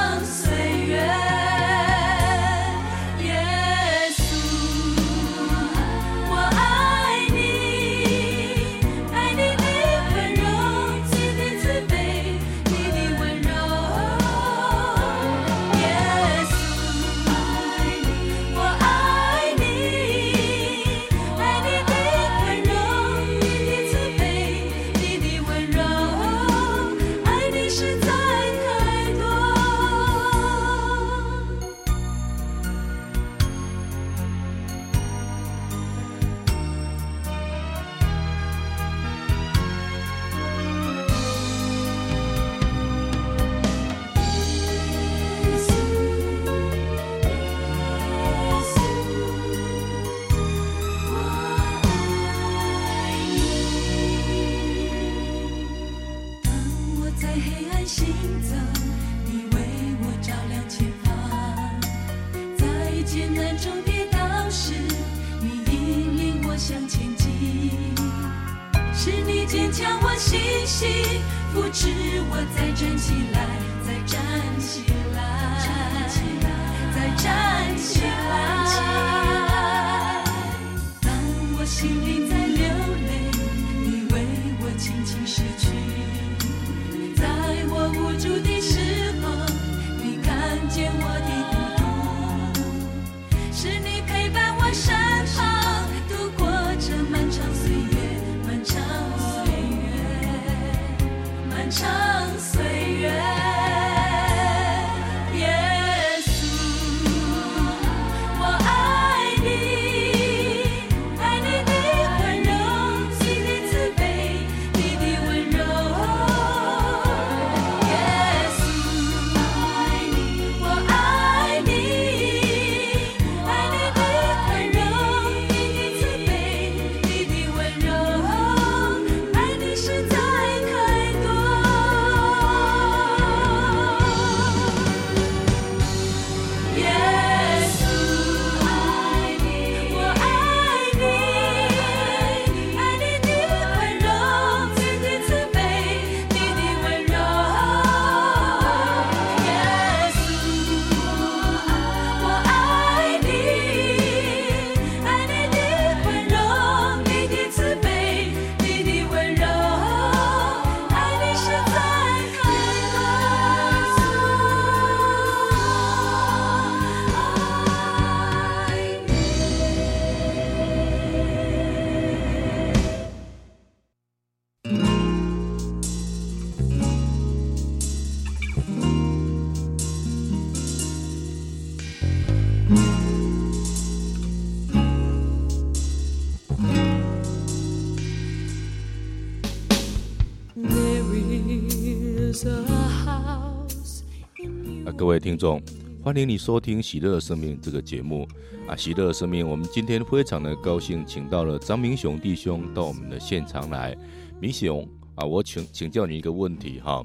[195.32, 195.62] 听众，
[196.04, 198.28] 欢迎你收听《喜乐生命》这个节目
[198.68, 198.76] 啊！
[198.78, 203.98] 《喜乐生命》，我们今天非常的高兴，请到了张明雄弟兄到我们的现场来。
[204.42, 207.02] 明雄啊，我请请教你一个问题哈：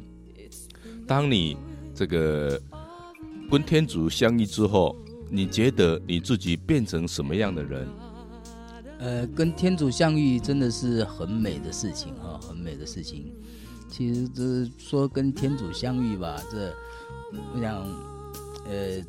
[1.06, 1.56] 当你
[1.94, 2.60] 这个
[3.48, 4.96] 跟天主相遇之后，
[5.30, 7.88] 你觉得你自己变成什么样的人？
[8.98, 13.32] 呃，跟天主相遇真的是很美的事情哈，很美的事情。
[13.88, 16.74] 其实这说跟天主相遇吧，这。
[17.54, 17.84] 我想，
[18.68, 19.00] 呃，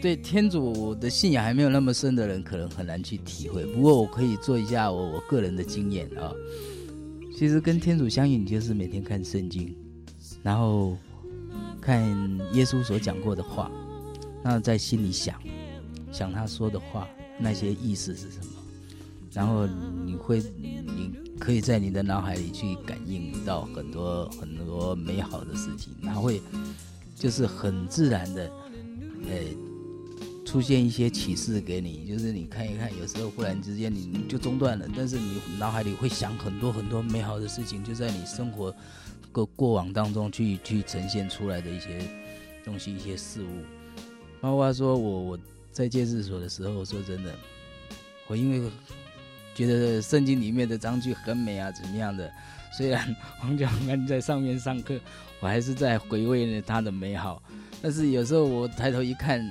[0.00, 3.66] 对天主的信仰还没有那么深的人，可能很难去体会。
[3.66, 6.32] 不过，我可以做一下我我个人的经验啊。
[7.36, 9.74] 其实跟天主相遇，你就是每天看圣经，
[10.42, 10.96] 然后
[11.80, 12.02] 看
[12.52, 13.70] 耶稣所讲过的话，
[14.44, 15.34] 那在心里想，
[16.12, 17.08] 想他说的话
[17.38, 18.52] 那些意思是什么，
[19.32, 19.66] 然后
[20.04, 26.40] 你会，你可以在你的脑海里去感应到很多很多美好的事情，然后会。
[27.16, 28.50] 就是很自然的，
[29.28, 38.74] 呃，出现一些启示给你，就是你看一看，有时候忽然之间你就中断了，但是你脑海里会想很多很多美好的事情，就在你生活
[39.32, 42.00] 个过往当中去去呈现出来的一些
[42.64, 43.48] 东西、一些事物。
[44.40, 45.38] 包括说我我
[45.70, 47.34] 在戒治所的时候，说真的，
[48.26, 48.70] 我因为
[49.54, 52.30] 觉得圣经里面的章句很美啊，怎么样的？
[52.72, 54.98] 虽然黄教官在上面上课，
[55.40, 57.42] 我还是在回味着他的美好。
[57.82, 59.42] 但是有时候我抬头一看，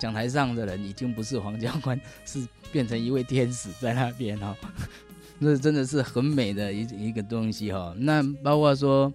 [0.00, 4.56] 讲台上的人已经不是黄教官，是变成一位天使在那边哈。
[5.38, 7.94] 那真的是很美的一一个东西哈。
[7.96, 9.12] 那包括说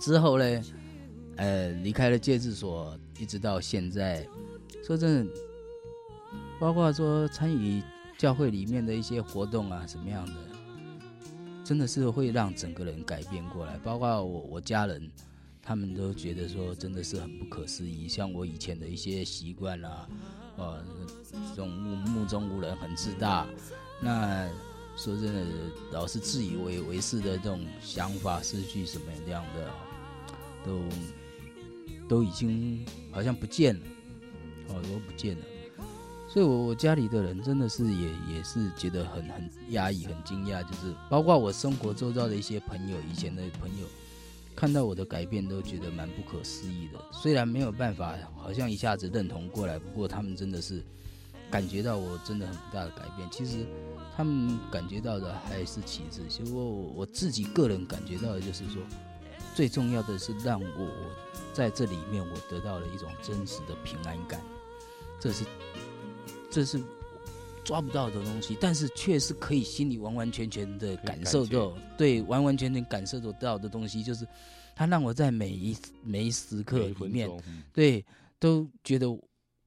[0.00, 0.62] 之后呢，
[1.36, 4.26] 呃，离开了戒治所，一直到现在，
[4.86, 5.32] 说真的，
[6.60, 7.82] 包括说参与
[8.18, 10.32] 教会里面的一些活动啊，什么样的。
[11.64, 15.10] 真的是会让整个人改变过来，包括我我家人，
[15.62, 18.08] 他们都觉得说真的是很不可思议。
[18.08, 20.08] 像我以前的一些习惯啊，
[20.56, 20.84] 呃，
[21.50, 23.46] 这种目目中无人、很自大，
[24.00, 24.48] 那
[24.96, 25.46] 说真的，
[25.92, 29.70] 老是自以为为是的这种想法，失去什么这样的，
[30.64, 30.82] 都
[32.08, 33.80] 都已经好像不见了，
[34.68, 35.44] 哦，都不见了。
[36.28, 43.86] 所以，我我家里的人真的是也也是觉得很很压抑、很惊讶，就是包括我生活周遭的一些朋友，以前的朋友，
[44.54, 46.98] 看到我的改变都觉得蛮不可思议的。
[47.12, 50.82] 虽然没有办法，好像一下子认同过来，不过他们真的是
[51.50, 53.28] 感觉到我真的很大的改变。
[53.30, 53.66] 其实
[54.16, 58.82] 他们感觉到的还是其次，其实我我自己个人感觉到的就是说，
[59.54, 60.90] 最重要的是让我我
[61.52, 64.40] 在这里面我得到了一种真实的平安感，
[65.18, 65.44] 这是。
[66.50, 66.78] 这是
[67.64, 74.26] 抓不到的东西，但是却是可以心里完完全全的感受到，对，完完全全感受得到的东西，就是
[74.74, 77.30] 它让我在每一每一时刻里面，
[77.72, 78.04] 对，
[78.38, 79.06] 都觉得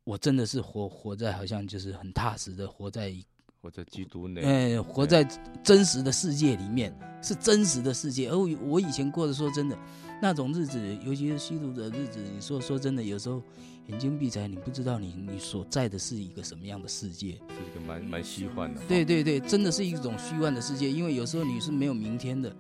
[0.03, 3.13] 我真的是活活在好像就是很踏实的活在
[3.61, 5.23] 活在基督内，哎，活在
[5.63, 8.29] 真实的世界里面，是真实的世界。
[8.29, 9.77] 而我以前过的说真的
[10.21, 13.41] 那种日子，尤其是吸毒的日子，你说说真的，有时候。
[13.88, 18.81] 眼睛闭起来，你不知道你你所在的是一个什么样的世界，是一个蛮蛮虚幻的。
[18.88, 22.51] 对对对，真的是一种虚幻的世界，因为有时候你是没有明天的，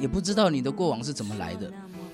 [0.00, 1.72] 也不知道你的过往是怎么来的。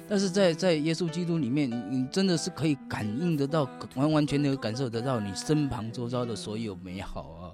[0.08, 7.52] 但是在在耶稣基督里面，你真的是可以感应得到，完完全全感受得到你身旁周遭的所有美好啊。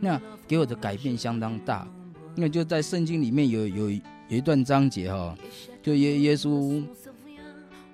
[0.00, 1.88] 那给我的改变相当大，
[2.36, 5.36] 那就在圣经里面有有有一段章节哈，
[5.82, 6.84] 就耶耶稣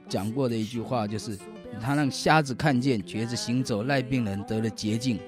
[0.07, 1.39] 讲过的一句话就是。
[1.79, 5.19] 他让瞎子看见，瘸子行走，赖病人得了洁净，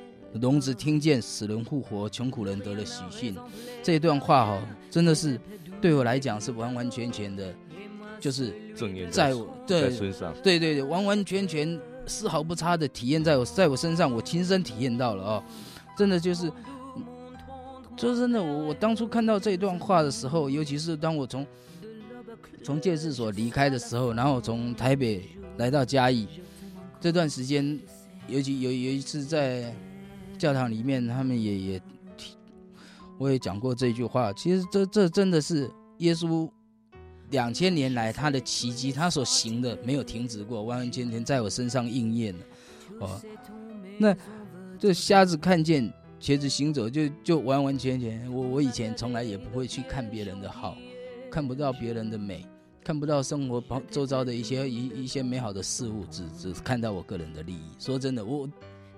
[0.41, 3.37] 聋子听见，死人复活，穷苦人得了喜讯。
[3.83, 5.39] 这段话哈，真的是
[5.81, 7.55] 对我来讲是完完全全的，
[8.19, 8.55] 就是
[9.11, 15.43] 在我在身上，对对对，完完全全丝毫不差的体验在我在我身上，我亲身体验到了哦，
[15.97, 16.51] 真的就是，
[17.97, 21.47] 说真的，我我当初看到这段话的时候，尤其是当我从
[22.63, 25.23] 从戒治所离开的时候，然后从台北。
[25.59, 26.27] 来到嘉义
[26.99, 27.79] 这段时间，
[28.27, 29.73] 尤其有有一次在
[30.39, 31.83] 教堂里面，他们也也，
[33.19, 34.33] 我也讲过这句话。
[34.33, 36.51] 其实这这真的是耶稣
[37.31, 42.41] 两千年来他的奇迹，他所行的没有停止过，完完全全在我身上应验了。
[43.01, 43.21] 哦，
[43.99, 44.17] 那
[44.79, 50.79] 这瞎子看见，瘸子行走，就就完完全全，我我以前从来也不会去看别人的好，
[51.33, 52.47] 看不到别人的美。
[52.85, 57.71] 看不到生活旁周遭的一些一一些美好的事物，只只看到我个人的利益。
[57.79, 58.51] 说真的，我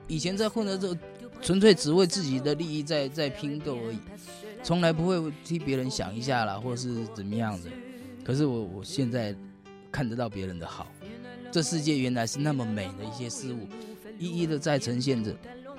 [0.08, 0.96] 以前在混的时候，
[1.42, 3.98] 纯粹只为自己的利益在在拼斗而已，
[4.62, 7.68] 从来不会替别人想一下啦，或是怎么样的。
[8.24, 9.36] 可是我我现在
[9.92, 10.86] 看得到别人的好，
[11.52, 13.68] 这世界原来是那么美的一些事物，
[14.18, 15.30] 一一的在呈现着。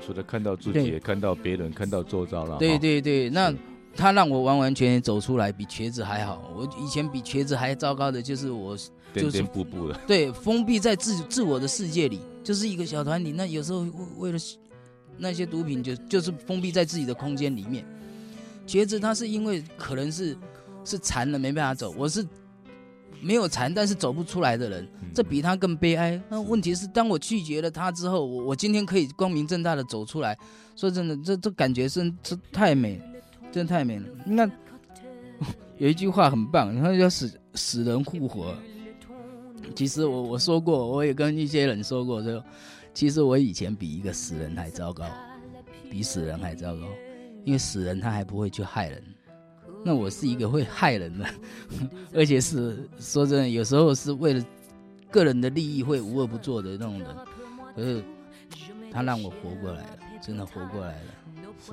[0.06, 2.60] 除了看到自己，也看到别人，看到周遭了。
[2.60, 3.52] 对对对，那。
[3.96, 6.52] 他让我完完全全走出来，比瘸子还好。
[6.56, 13.32] 我以前比瘸子还糟糕的就是我，就是颠颠簸簸的，对，封闭在自自我的世界里，就是一个小团体。
[13.32, 13.86] 那有时候
[14.18, 14.38] 为了
[15.18, 17.86] 那些毒品就，就就是封闭在自己的空间里面。
[18.68, 20.38] 瘸子他是因为可能是
[20.84, 22.26] 是残了没办法走，我是
[23.22, 26.22] 没有残但是走不出来的人，这比他更悲哀。
[26.28, 30.38] 那问题是，当我拒绝了他之后，我我今天可以光明正大的走出来。
[30.76, 33.02] 说真的，这这感觉是这太美。
[33.56, 34.06] 真的太美了。
[34.26, 34.46] 那
[35.80, 38.54] 有一句话很棒，然后叫死死人复活。
[39.74, 42.44] 其实我我说过，我也跟一些人说过，说
[42.94, 45.06] 其实我以前比一个死人还糟糕，
[45.90, 46.82] 比死人还糟糕。
[47.46, 49.02] 因为死人他还不会去害人，
[49.86, 51.26] 那我是一个会害人的，
[52.14, 54.46] 而且是说真的，有时候是为了
[55.10, 57.08] 个人的利益会无恶不作的那种人。
[57.74, 58.04] 可是
[58.92, 61.12] 他让我活过来了，真的活过来了。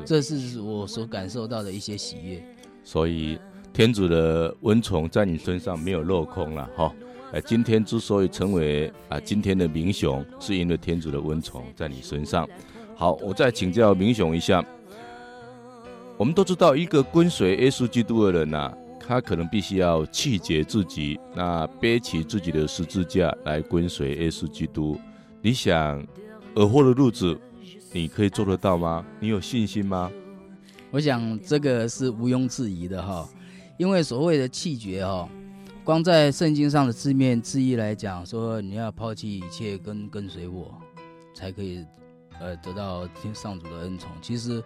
[0.04, 2.44] 这是我所感受到的一些喜悦，
[2.82, 3.38] 所以
[3.72, 6.94] 天主的恩宠在你身上没有落空了哈。
[7.32, 12.48] 哎，今天之所以成为啊今天的明雄，是因为天主的恩宠在你身上。
[12.94, 14.64] 好，我再请教明雄一下，
[16.16, 25.00] 我们都知道，一个跟随耶稣基督的人呐、啊，他可能必须要气绝自己，那背起自己的十字架来跟随耶稣基督。
[25.40, 25.98] 你想，
[26.54, 27.36] 尔后的日子，
[27.92, 29.04] 你可以做得到吗？
[29.20, 30.10] 你有信心吗？
[30.90, 33.28] 我想这个是毋庸置疑的哈，
[33.78, 35.28] 因为所谓的弃绝哈，
[35.84, 40.74] 光在圣经上的字面字义来讲，说你要抛弃一切跟跟随我，
[41.34, 41.84] 才可以
[42.40, 44.10] 呃得到天上主的恩宠。
[44.20, 44.62] 其实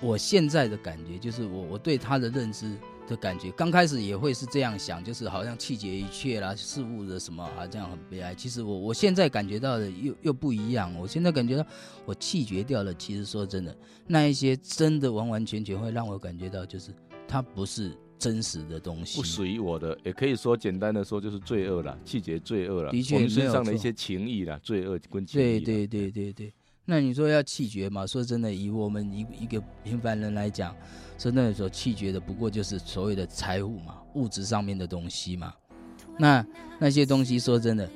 [0.00, 2.76] 我现在的感觉就是我我对他的认知
[3.08, 8.34] 的感觉，刚开始也会是这样想，就是好像气绝一切啦，事物的什么啊，这样很悲哀。
[8.34, 11.66] 其实我我现在感觉到的又又不一样，我现在感觉到
[12.04, 12.92] 我气绝掉了。
[12.94, 16.92] 其实说真的，那一些真的完完全全会让我感觉到，就是
[17.26, 25.60] 它不是真实的东西，不属于我的，也可以说简单的说就是罪恶了，气绝罪恶了，的确身上的一些情谊了，罪恶跟情谊。
[25.60, 26.52] 对对对对对。
[26.90, 28.06] 那你说要气绝嘛？
[28.06, 30.74] 说真的，以我们一一个平凡人来讲，
[31.18, 35.52] 说那时候弃绝的不过就是所谓的财物嘛，物质上面的东西嘛。
[36.18, 36.42] 那
[36.78, 37.86] 那些东西，说真的，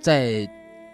[0.00, 0.48] 在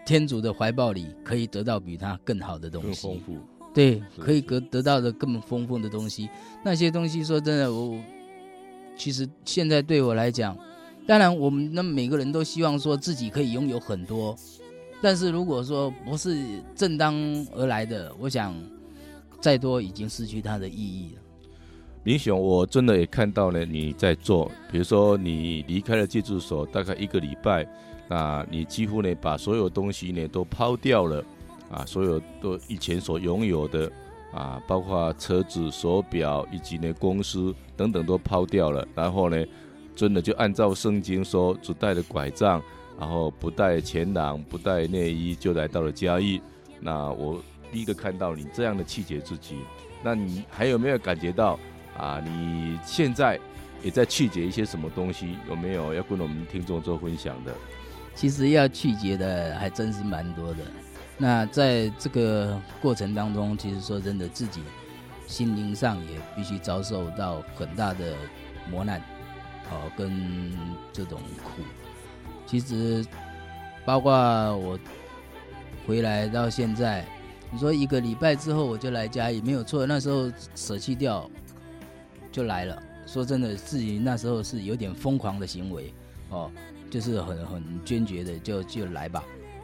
[0.07, 3.37] 天主的怀抱里可以得到比它更好的东西，丰富。
[3.75, 6.31] 对，可以得得到的更丰富的东西。
[6.65, 8.03] 那些东西，说真的，我
[8.97, 10.57] 其实现在对我来讲，
[11.07, 14.35] 当然我们那每个人都希望说自己可以拥有很多。
[15.03, 17.15] 但是如果说不是正当
[17.55, 18.55] 而来的，我想
[19.41, 21.23] 再多已经失去它的意义了。
[22.03, 27.67] 明雄，我真的也看到了你在做，比如说你离开了戒住所大概一个礼拜，
[28.09, 31.25] 那你几乎呢把所有东西呢都抛掉了
[31.71, 33.91] 啊，所有都以前所拥有的
[34.33, 39.45] 啊，包括车子、手表以及呢公司等等都抛掉了，然后呢，
[39.95, 42.63] 真的就按照圣经说，只带着拐杖。
[42.99, 46.41] 然后不带钱囊，不带内衣，就来到了嘉义。
[46.81, 49.59] 那我第一个看到你这样的弃绝自己，
[50.03, 51.59] 那你还有没有感觉到
[51.97, 52.23] 啊？
[52.25, 53.39] 你现在
[53.83, 55.37] 也在弃绝一些什么东西？
[55.49, 57.55] 有没有要跟我们听众做分享的？
[58.15, 60.59] 其实要弃绝的还真是蛮多的。
[61.19, 64.63] 那在这个过程当中，其实说真的，自己
[65.27, 68.15] 心灵上也必须遭受到很大的
[68.71, 69.01] 磨难，
[69.71, 70.53] 哦，跟
[70.93, 71.63] 这种苦。
[72.47, 73.05] 其实，
[73.85, 74.13] 包括
[74.57, 74.79] 我
[75.87, 77.05] 回来到现在，
[77.51, 79.85] 你说一个礼拜之后我就来嘉义，没有错。
[79.87, 81.29] 那时候舍弃掉
[82.31, 82.83] 就来了。
[83.07, 85.95] 说真的，自己那时候是有点疯狂的行为
[86.31, 86.51] 哦，
[86.91, 89.23] 就是很很坚决的就就来吧，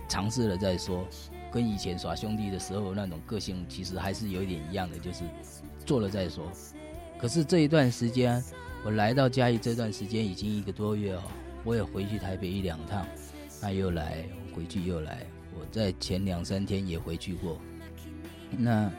[0.08, 1.04] 尝试了再说。
[1.50, 5.24] 跟以前耍兄弟的时候那种个性其实还是有一点一样的，就是
[5.84, 6.50] 做了再说。
[7.18, 8.42] 可是这一段时间，
[8.84, 11.22] 我来到嘉义这段时间已经一个多月哦。
[11.64, 13.06] 我也回去台北一两趟，
[13.60, 15.24] 那又来，回去又来。
[15.54, 17.60] 我在前两三天也回去过，
[18.50, 18.90] 那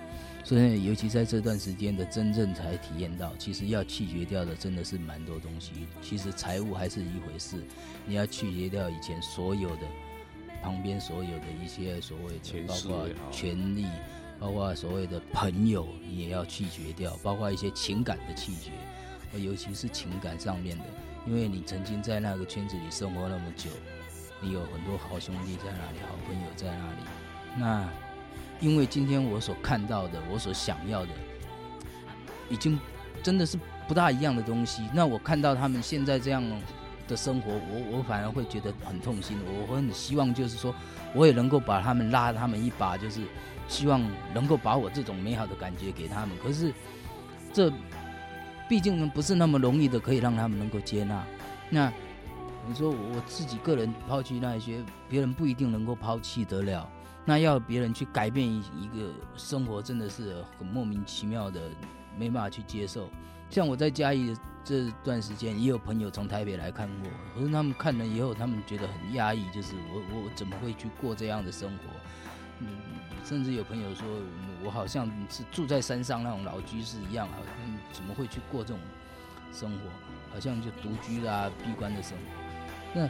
[0.43, 5.72] 所以尤其在这段时间的真正才体验到，其实要弃绝掉的真的是蛮多东西。
[6.01, 7.64] 其实财务还是一回事，
[8.05, 9.82] 你要弃绝掉以前所有的
[10.61, 13.88] 旁边所有的一些所谓的，包括权利，
[14.39, 20.84] 包括所谓的朋友，你也要弃绝掉，包括一些情感的弃绝，尤其是情感上面的。
[21.26, 23.69] 因为你曾经在那个圈子里生活那么久，
[24.41, 26.97] 你有很多好兄弟在那里，好朋友在那里。
[27.55, 27.89] 那
[28.59, 31.11] 因为今天我所看到的，我所想要的，
[32.49, 32.78] 已经
[33.21, 33.57] 真的是
[33.88, 34.84] 不大一样的东西。
[34.93, 36.43] 那我看到他们现在这样
[37.07, 39.38] 的生活，我我反而会觉得很痛心。
[39.45, 40.76] 我很希望就是说，
[41.13, 43.21] 我也能够把他们拉他们一把，就是
[43.69, 44.01] 希望
[44.34, 46.36] 能够把我这种美好的感觉给他们。
[46.43, 46.74] 可是
[47.53, 47.71] 这。
[48.68, 51.24] 毕竟呢不是那么容易的，可以让他们能够接纳。
[51.70, 51.91] 那
[52.68, 56.89] 你说我自己个人抛弃那一些，别人不一定能够抛弃得了。
[57.26, 61.61] 那要别人去改变一一个生活，真的是很莫名其妙的，
[62.18, 63.09] 没办法去接受。
[63.49, 72.66] 像我在嘉义这段时间，也有朋友从台北来看我，可是他们看了以后，他们觉得很压抑，就是我我怎么会去过这样的生活？
[73.26, 74.05] 甚至有朋友说，
[74.64, 78.80] 我好像是住在山上那种老居士一样，好像怎么会去过这种
[79.51, 79.89] 生活？
[80.34, 82.24] 好像就独居啊、闭关的生活。
[82.93, 83.09] 那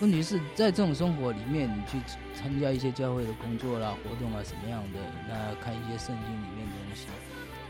[0.00, 1.98] 问题是在这种生活里面，你去
[2.34, 4.98] 参加一些教会的工作啦、活动啊，什么样的？
[5.28, 7.06] 那看一些圣经里面的东西，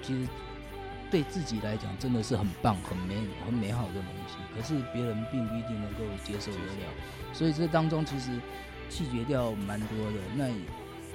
[0.03, 0.29] 其实
[1.11, 4.37] 对自己来讲真的是很棒、很美、很美好的东西。
[4.55, 8.41] 可是别人并不一定能够接受得了，所以这当中其实。
[8.91, 10.47] 弃绝掉蛮多的，那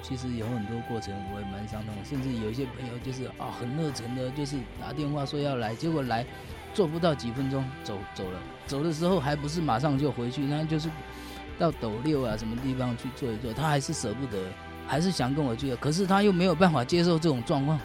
[0.02, 6.24] 其实有很多过程我也蛮伤痛，甚至有一些朋友就是啊很热诚的，就是打电话说要来，结果来
[6.74, 10.88] 做不到几分钟走走了，走的时候还不是马上就回去，那就是
[11.58, 14.38] 到斗六啊什么地方去坐一坐，他还是舍不得，
[14.86, 17.78] 还是想跟我去，可是他又没有办法接受这种状况，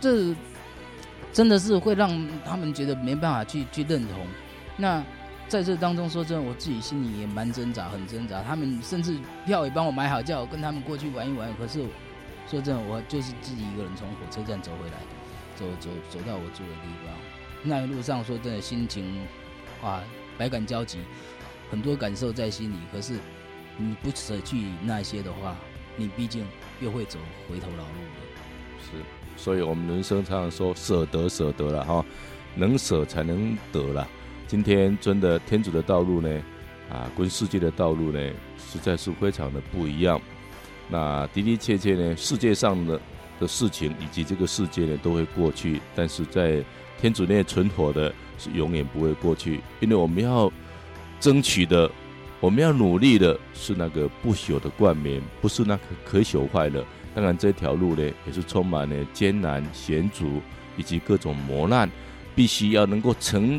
[0.00, 0.34] 这
[1.32, 4.26] 真的是会让他们觉得没办法去去认同。
[4.76, 5.02] 那
[5.52, 8.42] 在这当中，说真的，我自己心里也蛮挣扎，很挣扎。
[8.42, 11.54] 他们甚至票也帮我买好，叫我跟他们过去玩一玩。
[11.56, 11.84] 可是
[12.48, 14.96] 说真的，我就是自己一个人从火车站走回来，
[15.54, 17.14] 走走走到我住的地方。
[17.62, 19.20] 那一路上说真的，心情
[19.82, 20.00] 哇，
[20.38, 21.00] 百感交集，
[21.70, 22.76] 很多感受在心里。
[22.90, 23.18] 可是
[23.76, 25.54] 你不舍去那些的话，
[25.98, 26.46] 你毕竟
[26.80, 28.80] 又会走回头老路的。
[28.80, 29.04] 是，
[29.36, 32.02] 所以我们人生常常说舍得舍得了哈，
[32.54, 34.08] 能舍才能得了。
[34.52, 36.28] 今天真的天主的道路呢，
[36.90, 38.20] 啊，跟世界的道路呢，
[38.58, 40.20] 实在是非常的不一样。
[40.90, 43.00] 那的的确确呢，世界上的
[43.40, 46.62] 的事情以及这个世界呢，都会过去，但是在
[47.00, 50.52] 天主内存活的是永远不会过去，因为我们要
[51.18, 51.90] 争取的，
[52.38, 56.84] 我们要努力的是那个不朽的冠冕，不是那个可朽坏的。
[57.14, 60.42] 当然，这条路呢，也是充满了艰难险阻
[60.76, 61.90] 以及各种磨难，
[62.34, 63.58] 必须要能够成。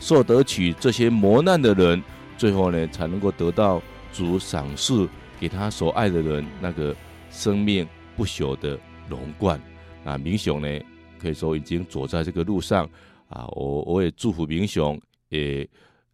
[0.00, 2.02] 受得取这些磨难的人，
[2.36, 3.82] 最后呢，才能够得到
[4.12, 5.08] 主赏赐
[5.40, 6.94] 给他所爱的人那个
[7.30, 7.86] 生命
[8.16, 8.78] 不朽的
[9.08, 9.60] 荣冠。
[10.04, 10.68] 那明雄呢，
[11.18, 12.88] 可以说已经走在这个路上
[13.28, 15.66] 啊，我我也祝福明雄，也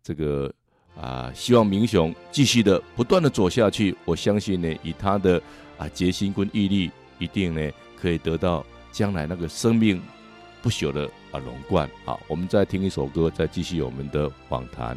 [0.02, 0.52] 这个
[0.96, 3.94] 啊，希望明雄继续的不断的走下去。
[4.04, 5.42] 我相信呢，以他的
[5.76, 7.70] 啊决心跟毅力，一定呢
[8.00, 10.00] 可以得到将来那个生命
[10.62, 11.08] 不朽的。
[11.30, 14.96] 啊，龙冠，好，我们再听一首歌，再继续我们的访谈。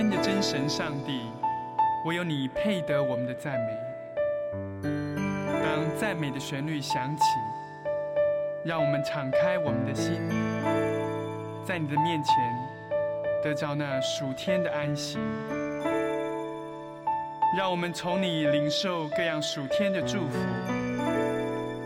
[0.00, 1.26] 永生的真神上帝，
[2.06, 3.76] 唯有你配得我们的赞美。
[5.62, 7.22] 当赞美的旋律响起，
[8.64, 10.14] 让我们敞开我们的心，
[11.66, 12.34] 在你的面前
[13.44, 15.18] 得着那属天的安息。
[17.54, 20.38] 让我们从你领受各样属天的祝福，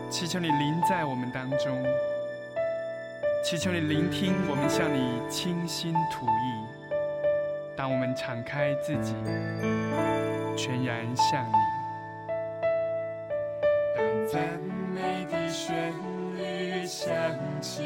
[0.09, 1.83] 祈求你临在我们当中，
[3.43, 6.74] 祈求你聆听我们向你倾心吐意。
[7.77, 9.13] 当我们敞开自己，
[10.55, 11.53] 全然向你。
[13.93, 14.59] 当赞
[14.93, 15.91] 美的旋
[16.37, 17.13] 律响
[17.59, 17.83] 起，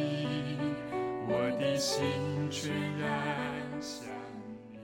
[1.28, 2.04] 我的心
[2.52, 3.10] 全然
[3.82, 4.06] 向
[4.72, 4.78] 你。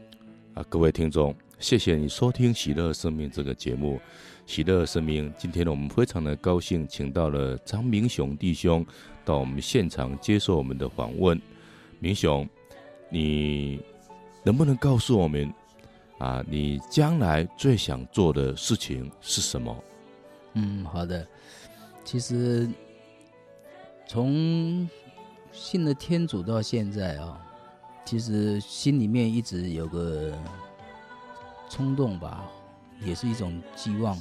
[0.55, 1.35] 啊，各位听众。
[1.59, 3.97] 谢谢你收听《喜乐生命》这个节目，
[4.47, 5.31] 《喜乐生命》。
[5.37, 8.83] 今天呢，我们非常的高兴，请到了张明雄弟兄
[9.23, 11.39] 到我们现场接受我们的访问。
[11.99, 12.47] 明雄，
[13.09, 13.79] 你
[14.45, 15.53] 能不能告诉我们
[16.19, 19.75] 啊，你将来最想做的事情是什么？
[20.53, 21.27] 嗯，好的。
[22.05, 22.69] 其实
[24.07, 24.87] 从
[25.51, 27.37] 信了天主到现在啊，
[28.05, 30.33] 其实心里面一直有个。
[31.67, 32.45] 冲动吧，
[33.01, 34.17] 也是一种寄望，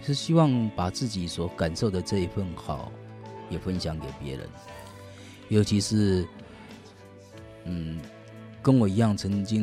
[0.00, 2.90] 是希望把自己所感受的这一份好，
[3.50, 4.48] 也分享给别人。
[5.50, 6.26] 尤其是，
[7.64, 8.00] 嗯，
[8.62, 9.62] 跟我一样曾经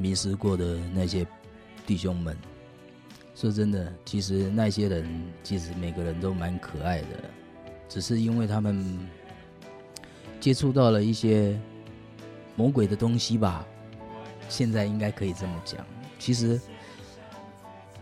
[0.00, 1.26] 迷失过的那些
[1.86, 2.36] 弟兄们。
[3.34, 7.30] 说真的，其实那些人，其实每个人都蛮可爱的，
[7.88, 8.98] 只是因为他们
[10.38, 11.58] 接触到了一些
[12.54, 13.66] 魔鬼的东西吧。
[14.48, 15.84] 现在应该可以这么讲。
[16.18, 16.60] 其实，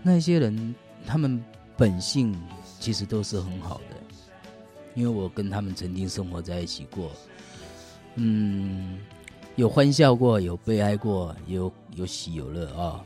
[0.02, 0.74] 那些人
[1.06, 1.42] 他们
[1.78, 2.36] 本性
[2.78, 3.96] 其实都是很好的，
[4.94, 7.10] 因为我跟他们曾经生活在一起过，
[8.16, 8.98] 嗯，
[9.56, 13.04] 有欢笑过，有悲哀过，有有喜有乐啊。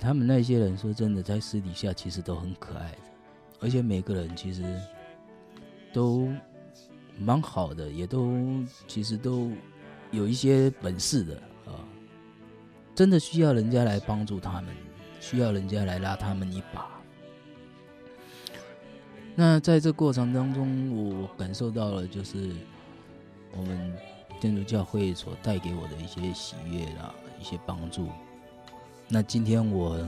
[0.00, 2.98] 他们那些人说真的，在私底下其实都很可爱的，
[3.60, 4.62] 而且每个人其实
[5.92, 6.28] 都
[7.18, 8.36] 蛮好的，也都
[8.86, 9.50] 其实都
[10.10, 11.78] 有一些本事的啊。
[12.94, 14.74] 真的需要人家来帮助他们，
[15.20, 16.90] 需要人家来拉他们一把。
[19.36, 22.52] 那在这过程当中，我感受到了就是
[23.56, 23.92] 我们
[24.44, 28.10] 天主教会所带给我的一些喜悦啊，一些帮助。
[29.08, 30.06] 那今天我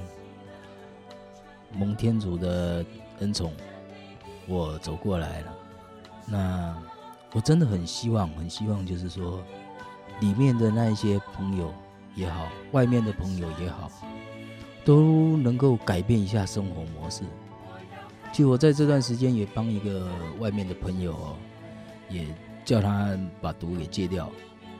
[1.72, 2.84] 蒙天主的
[3.20, 3.51] 恩宠，
[4.47, 5.55] 我走过来了。
[6.26, 6.76] 那
[7.32, 9.43] 我真的很希望，很希望，就是说
[10.20, 11.72] 里面的那一些朋友。
[12.14, 13.91] 也好，外面的朋友也好，
[14.87, 17.24] 都能够改变一下生活模式。
[18.32, 20.09] 就我在这段时间也帮一个
[20.39, 21.37] 外面的朋友哦，
[22.09, 22.26] 也
[22.66, 24.30] 叫他把毒给戒掉，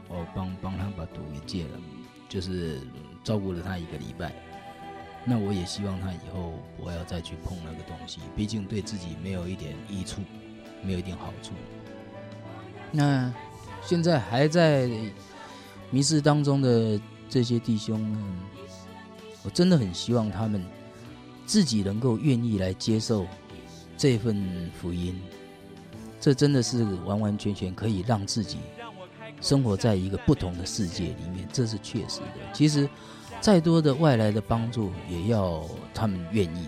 [0.09, 1.81] 我，帮帮他把毒给戒了，
[2.29, 2.83] 就是
[3.25, 4.35] 照顾了他一个礼拜。
[5.25, 10.21] 那我也希望他以后不要再去碰那个东西，毕竟对自己没有一点益处，
[10.83, 11.53] 没有一点好处。
[12.93, 13.33] 那
[13.81, 14.91] 现在还在
[15.91, 17.01] 迷失当中的。
[17.29, 18.23] 这些弟兄们，
[19.43, 20.65] 我真的很希望他们
[21.45, 23.27] 自己能够愿意来接受
[23.97, 25.21] 这份福音。
[26.27, 28.59] 这真的是完完全全可以让自己
[29.41, 32.27] 生活在一个不同的世界里面，这是确实的。
[32.53, 32.89] 其实，
[33.41, 35.65] 再多的外来的帮助，也要
[35.95, 36.67] 他们愿意。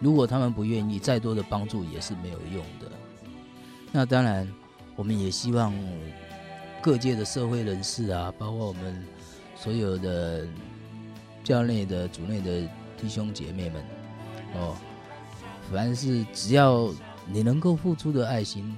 [0.00, 2.90] 如果他们不愿意，再多的帮助也是没有用的。
[3.92, 4.52] 那当然，
[4.96, 5.72] 我们也希望
[6.82, 9.00] 各界的社会人士啊，包括我们。
[9.54, 10.44] 所有的
[11.44, 12.68] 教内的、主内的
[13.00, 13.80] 弟兄姐妹们，
[14.56, 14.74] 哦，
[15.70, 16.92] 凡是只要
[17.26, 18.74] 你能够付出的爱心，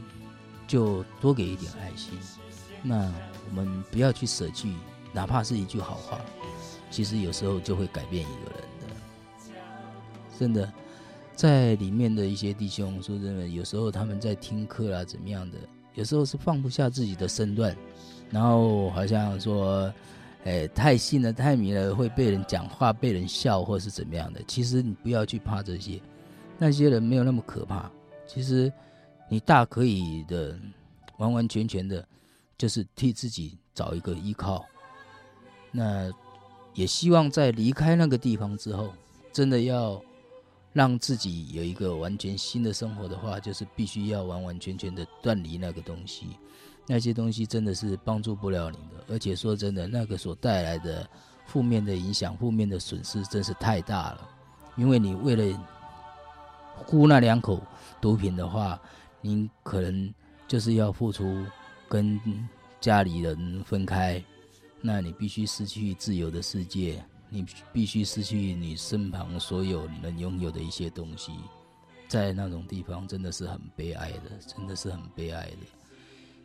[0.66, 2.18] 就多给一点爱心。
[2.82, 3.12] 那
[3.48, 4.74] 我们不要去舍弃，
[5.12, 6.20] 哪怕是一句好话，
[6.90, 8.96] 其实有时候就会改变一个人的。
[10.38, 10.72] 真的，
[11.34, 15.58] 在里面的一些弟兄，说真的，有时候他们在听课啊，怎么样的，
[15.94, 17.76] 有时候是放不下自己的身段，
[18.30, 19.92] 然后好像说。
[20.46, 24.42] 哎，太信了，太迷了，会被人讲话，被人笑，或是怎么样的。
[24.46, 25.98] 其实你不要去怕这些，
[26.58, 27.90] 那些人没有那么可怕。
[28.26, 28.72] 其实
[29.28, 30.58] 你大可以的，
[31.18, 32.06] 完完全全的，
[32.56, 34.64] 就是替自己找一个依靠。
[35.70, 36.10] 那
[36.72, 38.92] 也希望在离开那个地方之后，
[39.32, 40.00] 真的要
[40.72, 46.36] 让自己有一个完全新的生活的话，就是必须要完完全全的断离那个东西。
[46.86, 51.08] 那些东西真的是帮助不了你的，而且说真的，那个所带来的
[51.46, 54.28] 负面的影响、负面的损失真是太大了。
[54.76, 55.60] 因为你为了
[56.74, 57.60] 呼那两口
[58.00, 58.80] 毒品的话，
[59.20, 60.12] 您可能
[60.46, 61.44] 就是要付出
[61.88, 62.20] 跟
[62.80, 64.22] 家里人分开，
[64.80, 71.32] 那你必须失去自由的世界，你必须失去你身旁所有能拥有的一些东西，
[72.08, 75.56] 在那种地方真的是很悲哀的，真的是很悲哀的。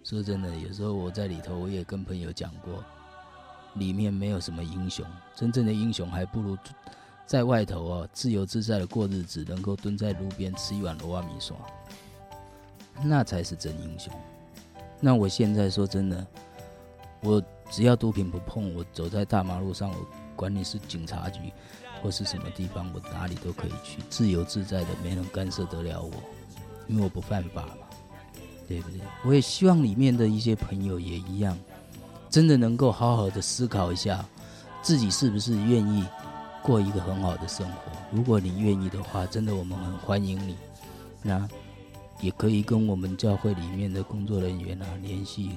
[0.03, 2.83] 说真的，有时候我在里头，我也跟朋友讲过，
[3.73, 5.05] 里面没有什么英雄，
[5.35, 6.57] 真正的英雄还不如
[7.29, 11.55] 在外头啊，自由自在的过日子，能够蹲在路边吃一碗罗瓦米刷，
[13.03, 14.11] 那才是真英雄。
[14.99, 16.25] 那我现在说真的，
[17.21, 19.97] 我只要毒品不碰，我走在大马路上，我
[20.35, 21.53] 管你是警察局
[22.01, 26.11] 或是什么地方，我哪里都可以去，自由自在的，没人干涉得了我，
[26.87, 27.85] 因为我不犯法嘛。
[28.67, 29.01] 对不对？
[29.23, 31.55] 我也希望里面的一些朋友也一样，
[32.27, 34.25] 真的能够好好的思考一下，
[34.81, 36.03] 自己是不是愿意
[36.63, 37.91] 过一个很好的生活。
[38.11, 40.55] 如果你愿意的话，真的我们很欢迎你。
[41.21, 41.47] 那
[42.21, 45.51] 也可以跟我们教会里面的工作人员啊联系。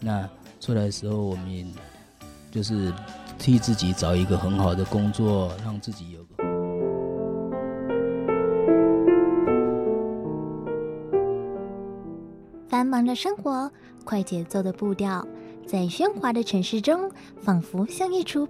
[0.00, 0.28] 那
[0.60, 1.72] 出来的时候，我们
[2.50, 2.92] 就是
[3.38, 6.44] 替自己找一个很好的工作，让自己有个。
[12.68, 13.70] 繁忙的生活，
[14.04, 15.26] 快节奏的步调，
[15.66, 18.42] 在喧哗的城市中，仿佛像一出